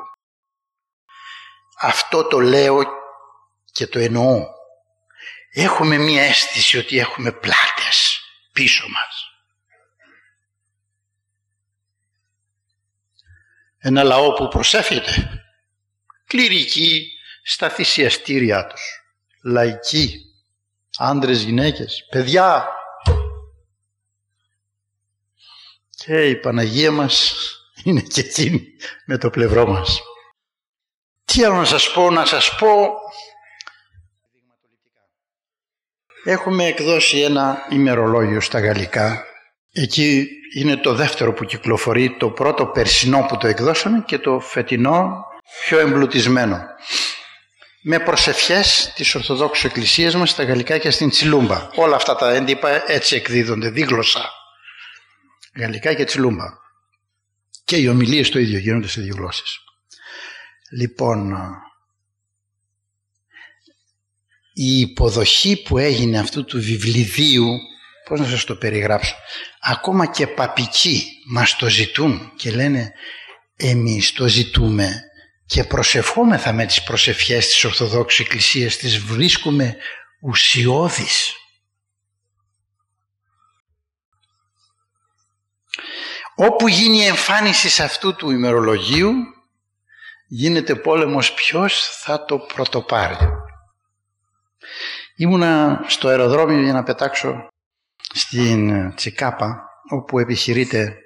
[1.79, 2.83] Αυτό το λέω
[3.71, 4.47] και το εννοώ.
[5.53, 9.29] Έχουμε μία αίσθηση ότι έχουμε πλάτες πίσω μας.
[13.77, 15.43] Ένα λαό που προσεύχεται.
[16.27, 17.11] Κληρικοί
[17.43, 19.03] στα θυσιαστήριά τους.
[19.43, 20.21] Λαϊκοί.
[20.97, 22.69] Άντρες, γυναίκες, παιδιά.
[26.05, 27.33] Και η Παναγία μας
[27.83, 28.63] είναι και εκείνη
[29.05, 30.01] με το πλευρό μας.
[31.25, 32.93] Τι άλλο να σας πω, να σας πω...
[36.23, 39.23] Έχουμε εκδώσει ένα ημερολόγιο στα γαλλικά.
[39.71, 45.25] Εκεί είναι το δεύτερο που κυκλοφορεί, το πρώτο περσινό που το εκδώσαμε και το φετινό
[45.65, 46.61] πιο εμπλουτισμένο.
[47.81, 51.69] Με προσευχές της Ορθοδόξου Εκκλησίας μας στα γαλλικά και στην Τσιλούμπα.
[51.75, 54.31] Όλα αυτά τα έντυπα έτσι εκδίδονται, δίγλωσσα.
[55.57, 56.45] Γαλλικά και Τσιλούμπα.
[57.65, 59.59] Και οι ομιλίες το ίδιο γίνονται σε δύο γλώσσες.
[60.69, 61.35] Λοιπόν,
[64.53, 67.57] η υποδοχή που έγινε αυτού του βιβλιδίου,
[68.05, 69.15] πώς να σας το περιγράψω,
[69.59, 72.93] ακόμα και παπικοί μας το ζητούν και λένε
[73.55, 75.01] εμείς το ζητούμε
[75.45, 79.75] και προσευχόμεθα με τις προσευχές της Ορθοδόξης Εκκλησίας, τις βρίσκουμε
[80.21, 81.33] ουσιώδεις.
[86.35, 89.13] Όπου γίνει η εμφάνιση σε αυτού του ημερολογίου,
[90.27, 93.17] γίνεται πόλεμος ποιος θα το πρωτοπάρει.
[95.15, 97.47] Ήμουνα στο αεροδρόμιο για να πετάξω
[98.13, 100.97] στην Τσικάπα, όπου επιχειρείται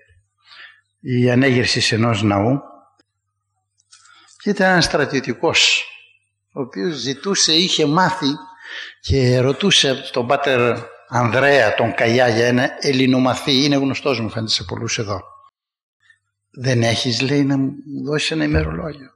[1.00, 2.62] η ανέγερση ενός ναού
[4.38, 5.84] και ήταν ένας στρατιωτικός
[6.54, 8.28] ο οποίος ζητούσε, είχε μάθει
[9.00, 10.78] και ρωτούσε τον πάτερ
[11.10, 13.64] Ανδρέα τον Καγιά για ένα ελληνομαθή.
[13.64, 15.22] Είναι γνωστός μου φαίνεται σε πολλούς εδώ.
[16.52, 17.74] Δεν έχεις λέει να μου
[18.06, 19.10] δώσεις ένα ημερολόγιο.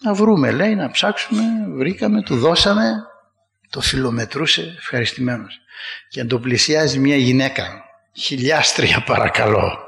[0.00, 1.42] Να βρούμε λέει να ψάξουμε.
[1.76, 2.92] Βρήκαμε, του δώσαμε.
[3.70, 5.58] Το φιλομετρούσε ευχαριστημένος.
[6.08, 7.84] Και αν το πλησιάζει μια γυναίκα
[8.16, 9.78] χιλιάστρια παρακαλώ.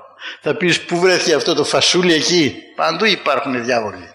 [0.41, 4.09] Θα πεις πού βρέθηκε αυτό το φασούλι εκεί; Παντού υπάρχουν διάβολοι.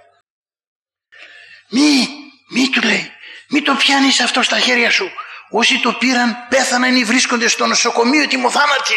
[1.69, 2.07] Μη,
[2.49, 3.11] μη του λέει
[3.49, 5.09] μη το πιάνεις αυτό στα χέρια σου
[5.53, 8.93] όσοι το πήραν πέθαναν ή βρίσκονται στο νοσοκομείο τιμοθάνατοι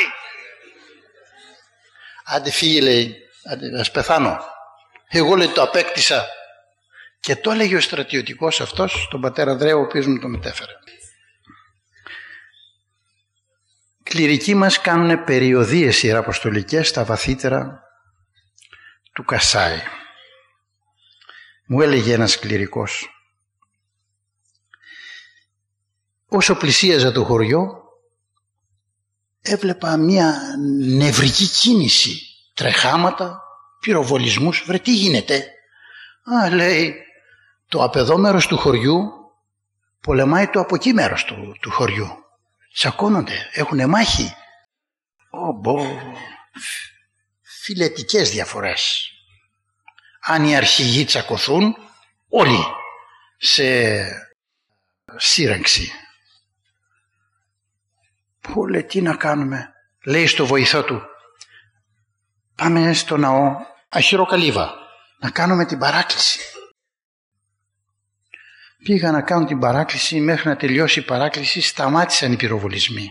[2.26, 3.16] άντε φύγε λέει.
[3.52, 4.40] Άντε, ας πεθάνω.
[5.09, 6.26] Εγώ λέει το απέκτησα.
[7.20, 10.72] Και το έλεγε ο στρατιωτικός αυτός τον πατέρα Ανδρέα ο οποίος μου το μετέφερε.
[14.02, 17.82] Κληρικοί μας κάνουν περιοδίες ιεραποστολικές στα βαθύτερα
[19.12, 19.82] του Κασάη.
[21.66, 23.16] Μου έλεγε ένας κληρικός
[26.29, 27.83] όσο πλησίαζα το χωριό
[29.41, 30.41] έβλεπα μια
[30.79, 32.20] νευρική κίνηση
[32.55, 33.43] τρεχάματα,
[33.81, 35.51] πυροβολισμούς βρε τι γίνεται;
[36.22, 36.95] Α λέει
[37.68, 39.11] το απεδόμερος του χωριού
[40.01, 42.09] πολεμάει το από εκεί μέρος του, του χωριού
[42.77, 44.35] Τσακώνονται, έχουν μάχη.
[45.31, 45.87] Ω,
[47.43, 49.11] Φιλετικές διαφορές.
[50.20, 51.77] Αν οι αρχηγοί τσακωθούν,
[52.29, 52.64] όλοι
[53.37, 53.64] σε
[55.16, 55.93] σύραγξη.
[58.53, 59.72] Που λέει τι να κάνουμε;
[60.05, 61.03] Λέει στο βοηθό του.
[62.55, 63.57] Πάμε στο ναό
[63.88, 64.74] Αχυροκαλύβα
[65.18, 66.38] να κάνουμε την παράκληση.
[68.84, 73.09] Πήγα να κάνω την παράκληση μέχρι να τελειώσει η παράκληση σταμάτησαν οι πυροβολισμοί.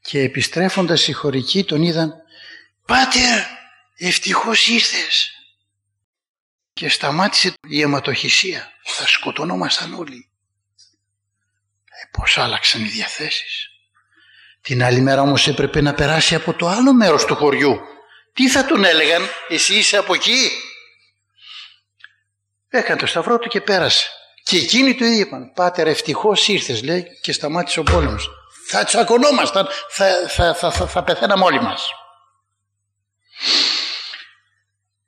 [0.00, 2.12] Και επιστρέφοντας οι χωρικοί τον είδαν
[2.86, 3.40] «Πάτερ,
[3.96, 5.30] ευτυχώς ήρθες»
[6.72, 8.70] και σταμάτησε η αιματοχυσία.
[8.84, 10.31] Θα σκοτωνόμασταν όλοι.
[12.02, 13.68] Ε, πώς άλλαξαν οι διαθέσεις.
[14.60, 17.80] Την άλλη μέρα όμως έπρεπε να περάσει από το άλλο μέρος του χωριού.
[18.32, 20.50] Τι θα τον έλεγαν, εσύ είσαι από εκεί,
[22.74, 24.08] Έκανε το σταυρό του και πέρασε.
[24.42, 28.30] Και εκείνοι του είπαν, Πάτερ ευτυχώς ήρθες, λέει, και σταμάτησε ο πόλεμος.
[28.68, 31.90] Θα τσακωνόμασταν, θα, θα, θα, θα, θα πεθαίναμε όλοι μας.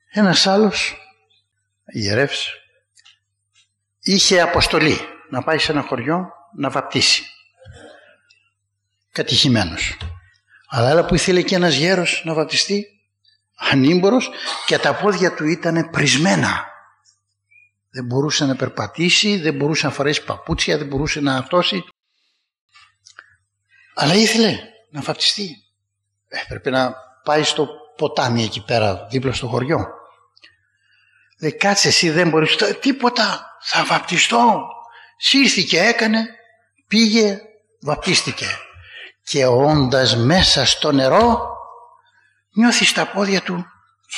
[0.09, 0.97] Ένας άλλος
[1.85, 2.53] ιερεύς
[3.99, 7.23] είχε αποστολή να πάει σε ένα χωριό να βαπτίσει.
[9.11, 9.97] Κατηχημένος.
[10.67, 12.85] Αλλά άλλα που ήθελε και ένας γέρος να βαπτιστεί,
[13.55, 14.29] ανήμπορος
[14.65, 16.73] και τα πόδια του ήταν πρισμένα
[17.95, 21.83] δεν μπορούσε να περπατήσει, δεν μπορούσε να φορέσει παπούτσια, δεν μπορούσε να αυτόσει.
[23.93, 25.63] Αλλά ήθελε να βαπτιστεί.
[26.27, 26.93] Έπρεπε να
[27.23, 29.87] πάει στο ποτάμι εκεί πέρα, δίπλα στο χωριό.
[31.41, 34.67] Λέει κάτσε εσύ δεν μπορείς, τίποτα, θα βαπτιστώ.
[35.17, 36.27] Σύρθηκε, έκανε,
[36.87, 37.39] πήγε,
[37.81, 38.59] βαπτίστηκε.
[39.23, 41.47] Και όντας μέσα στο νερό,
[42.53, 43.65] νιώθεις στα πόδια του,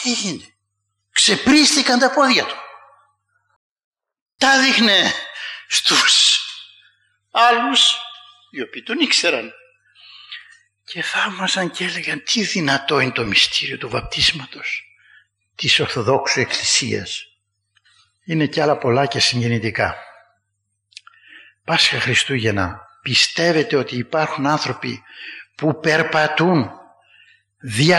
[0.01, 0.45] τι έγινε.
[1.11, 2.55] Ξεπρίστηκαν τα πόδια του
[4.37, 5.11] τα δείχνε
[5.67, 6.39] στους
[7.31, 7.95] άλλους
[8.51, 9.53] οι οποίοι τον ήξεραν
[10.83, 14.83] και θαύμαζαν και έλεγαν τι δυνατό είναι το μυστήριο του βαπτίσματος
[15.55, 17.23] της Ορθοδόξου Εκκλησίας.
[18.25, 19.95] Είναι και άλλα πολλά και συγγεννητικά.
[21.67, 25.03] Πάσχα Χριστούγεννα πιστεύετε ότι υπάρχουν άνθρωποι
[25.55, 26.71] που περπατούν
[27.77, 27.93] 200,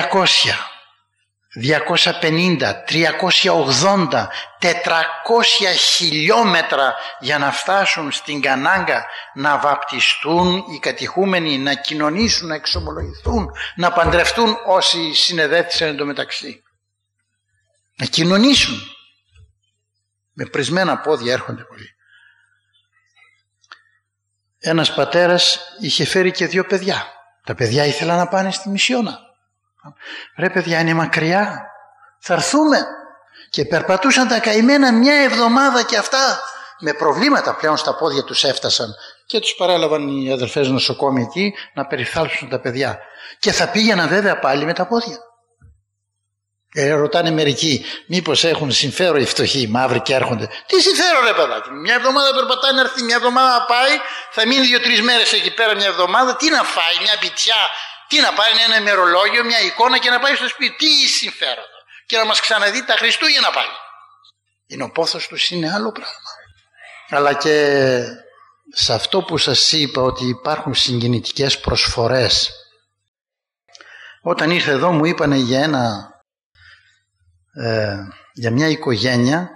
[1.63, 4.27] 250, 380,
[4.61, 4.73] 400
[5.95, 13.93] χιλιόμετρα για να φτάσουν στην Κανάγκα να βαπτιστούν οι κατηχούμενοι, να κοινωνήσουν, να εξομολογηθούν, να
[13.93, 16.63] παντρευτούν όσοι συνεδέθησαν εντωμεταξύ.
[17.97, 18.79] Να κοινωνήσουν.
[20.33, 21.98] Με πρισμένα πόδια έρχονται πολλοί.
[24.59, 27.07] Ένας πατέρας είχε φέρει και δύο παιδιά.
[27.45, 29.19] Τα παιδιά ήθελαν να πάνε στη Μισιώνα.
[30.37, 31.67] Ρε παιδιά είναι μακριά.
[32.19, 32.87] Θα έρθουμε.
[33.51, 36.41] Και περπατούσαν τα καημένα μια εβδομάδα και αυτά
[36.79, 38.95] με προβλήματα πλέον στα πόδια τους έφτασαν
[39.27, 42.99] και τους παράλαβαν οι αδελφές νοσοκόμοι εκεί να περιθάλψουν τα παιδιά.
[43.39, 45.19] Και θα πήγαιναν βέβαια πάλι με τα πόδια.
[46.75, 50.49] Ε, ρωτάνε μερικοί, μήπως έχουν συμφέρον οι φτωχοί, οι μαύροι και έρχονται.
[50.67, 53.95] Τι συμφέρον, ρε παιδάκι Μια εβδομάδα περπατάει να έρθει, μια εβδομάδα πάει,
[54.31, 56.37] θα μείνει δύο-τρεις μέρες εκεί πέρα μια εβδομάδα.
[56.37, 57.61] Τι να φάει, μια πιτιά,
[58.09, 60.77] τι να πάρει ένα ημερολόγιο, μια εικόνα και να πάει στο σπίτι.
[60.77, 61.71] Τι συμφέρον.
[62.07, 63.77] Και να μας ξαναδεί τα Χριστούγεννα πάλι.
[64.67, 66.31] Είναι ο πόθος τους είναι άλλο πράγμα.
[67.11, 67.57] Αλλά και
[68.73, 72.51] σε αυτό που σας είπα ότι υπάρχουν συγκινητικές προσφορές.
[74.23, 76.13] Όταν ήρθε εδώ μου είπανε για ένα
[77.59, 77.97] ε,
[78.33, 79.51] για μια οικογένεια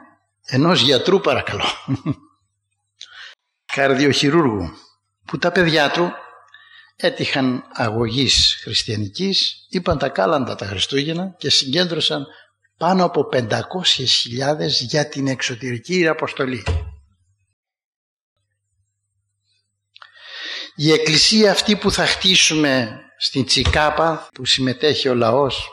[0.45, 1.65] ενός γιατρού παρακαλώ
[3.75, 4.71] καρδιοχειρούργου
[5.25, 6.13] που τα παιδιά του
[6.97, 12.27] έτυχαν αγωγής χριστιανικής είπαν τα κάλαντα τα Χριστούγεννα και συγκέντρωσαν
[12.77, 13.59] πάνω από 500.000
[14.67, 16.65] για την εξωτερική αποστολή.
[20.75, 25.69] Η εκκλησία αυτή που θα χτίσουμε στην Τσικάπα που συμμετέχει ο λαός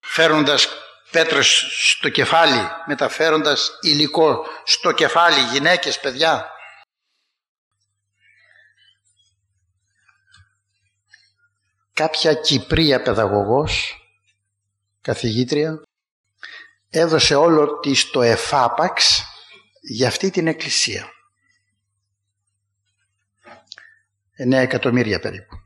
[0.00, 0.68] φέρνοντας
[1.10, 6.52] πέτρες στο κεφάλι μεταφέροντας υλικό στο κεφάλι γυναίκες παιδιά.
[11.92, 14.02] Κάποια Κυπρία παιδαγωγός
[15.00, 15.82] καθηγήτρια
[16.90, 19.22] έδωσε όλο της το εφάπαξ
[19.80, 21.12] για αυτή την εκκλησία.
[24.46, 25.56] 9 εκατομμύρια περίπου.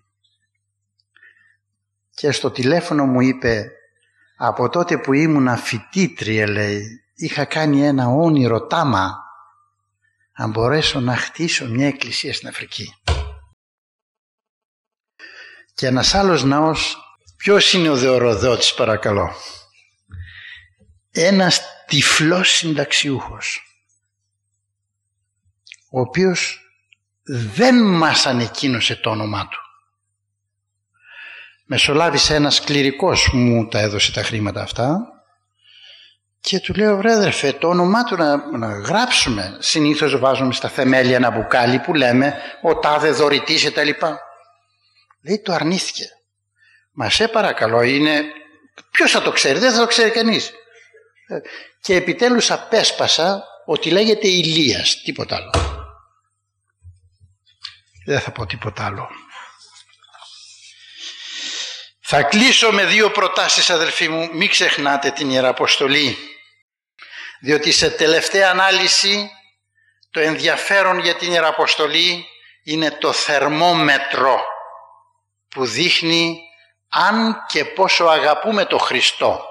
[2.15, 3.71] Και στο τηλέφωνο μου είπε
[4.45, 9.17] από τότε που ήμουν φοιτήτρια λέει είχα κάνει ένα όνειρο τάμα
[10.33, 12.95] αν μπορέσω να χτίσω μια εκκλησία στην Αφρική.
[15.75, 16.97] Και ένας άλλος ναός,
[17.37, 19.31] ποιος είναι ο Δεοροδότης παρακαλώ;
[21.11, 23.63] Ένας τυφλός συνταξιούχος,
[25.91, 26.61] ο οποίος
[27.23, 29.61] δεν μας ανεκκίνωσε το όνομά του
[31.73, 34.99] μεσολάβησε ένας κληρικός μου τα έδωσε τα χρήματα αυτά
[36.41, 39.57] και του λέω βρε αδερφέ το όνομά του να, να γράψουμε.
[39.59, 44.21] Συνήθως βάζουμε στα θεμέλια ένα μπουκάλι που λέμε ο τάδε δωρητής και τα λοιπά
[45.27, 46.05] λέει το αρνήθηκε
[46.93, 48.23] μα σε παρακαλώ είναι
[48.91, 50.53] ποιος θα το ξέρει δεν θα το ξέρει κανείς
[51.27, 51.39] ε,
[51.81, 55.51] και επιτέλους απέσπασα ότι λέγεται Ηλίας τίποτα άλλο.
[58.07, 59.09] Δεν θα πω τίποτα άλλο
[62.15, 66.17] θα κλείσω με δύο προτάσεις αδελφοί μου, μην ξεχνάτε την Ιεραποστολή.
[67.41, 69.31] Διότι σε τελευταία ανάλυση
[70.11, 72.27] το ενδιαφέρον για την Ιεραποστολή
[72.63, 74.41] είναι το θερμόμετρο
[75.49, 76.41] που δείχνει
[76.89, 79.47] αν και πόσο αγαπούμε το Χριστό.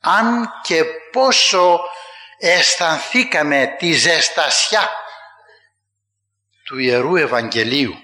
[0.00, 1.80] Αν και πόσο
[2.38, 4.90] αισθανθήκαμε τη ζεστασιά
[6.64, 7.94] του Ιερού Ευαγγελίου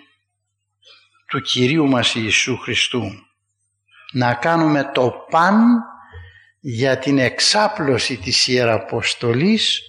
[1.27, 3.27] του Κυρίου μας Ιησού Χριστού
[4.13, 5.83] να κάνουμε το παν
[6.61, 9.81] για την εξάπλωση της Ιεραποστολής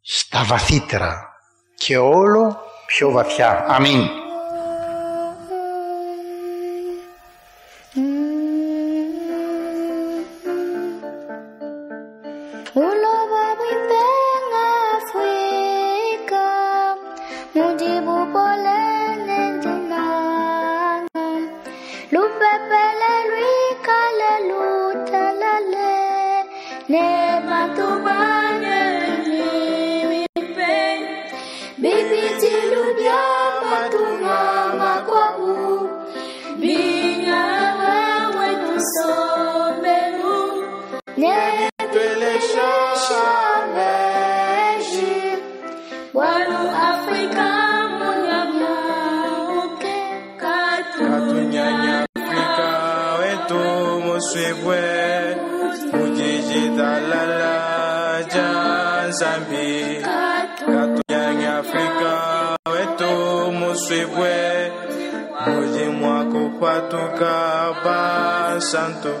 [0.00, 1.32] στα βαθύτερα
[1.74, 3.64] και όλο πιο βαθιά.
[3.68, 4.21] Αμήν.
[54.32, 54.80] sebwe
[55.92, 57.54] mujiji dalala
[58.34, 59.70] janzambi.
[60.66, 62.12] Katuyangi afrika
[62.72, 63.12] wetu
[63.52, 64.34] musibwe
[65.46, 67.34] muji mwakupatuka
[67.84, 69.14] basantu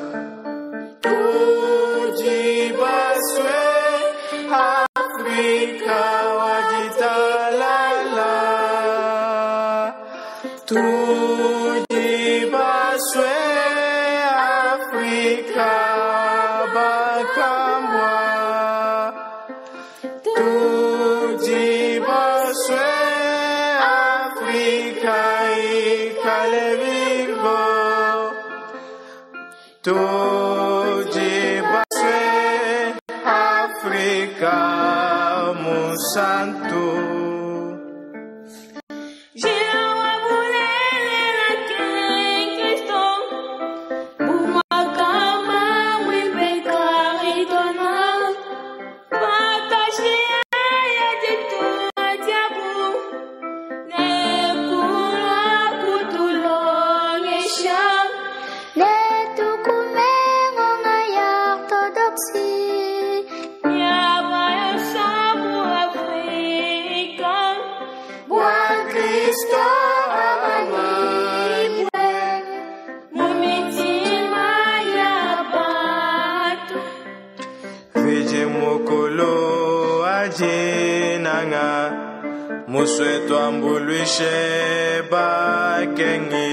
[86.12, 86.50] sengi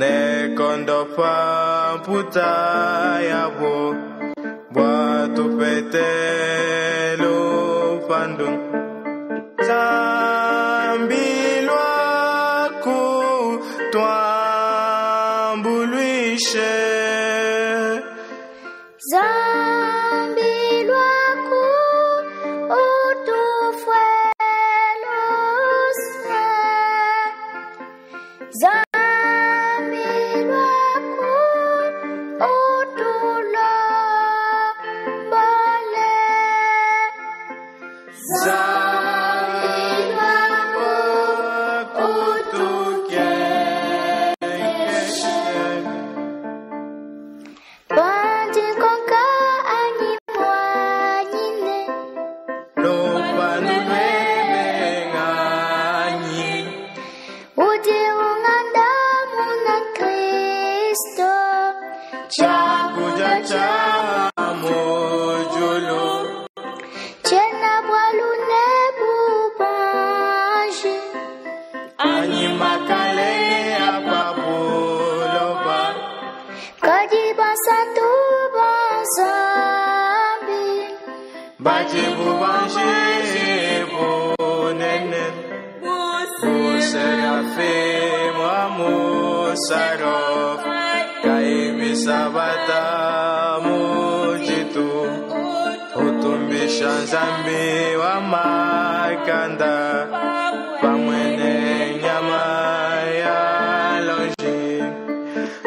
[0.00, 0.14] ne
[0.58, 1.34] kondofa
[2.04, 2.52] puta
[3.30, 3.74] yabo.
[4.74, 7.36] Bwatupetelo
[8.06, 8.58] fandung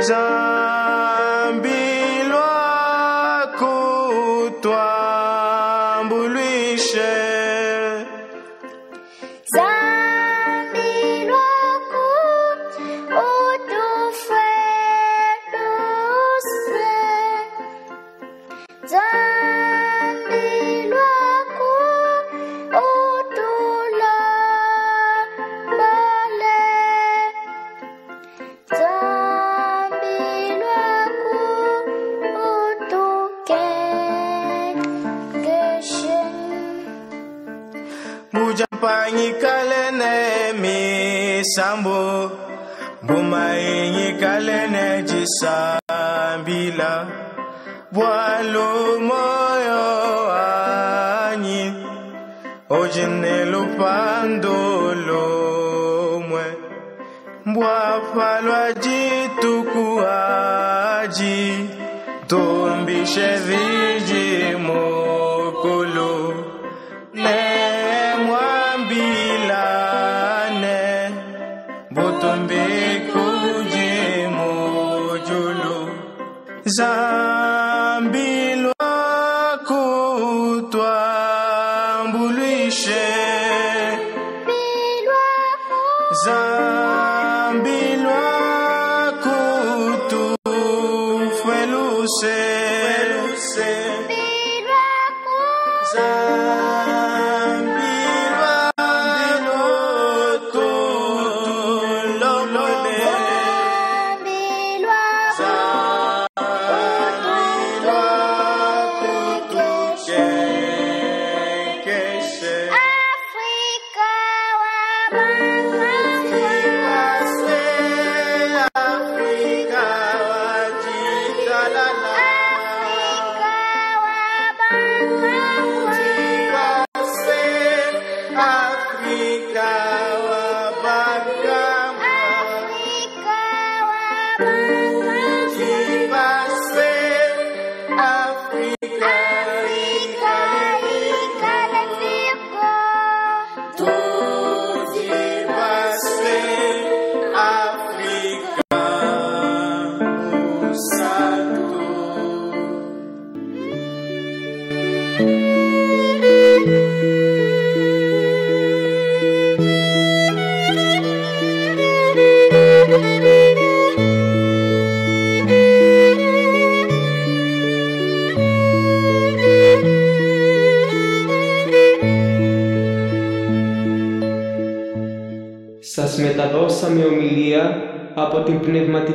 [0.01, 0.60] Zion.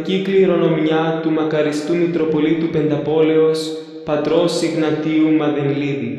[0.07, 0.47] θρησκευτική
[1.23, 6.16] του μακαριστού Μητροπολίτου Πενταπόλεως, πατρός Ιγνατίου Μαδενλίδη.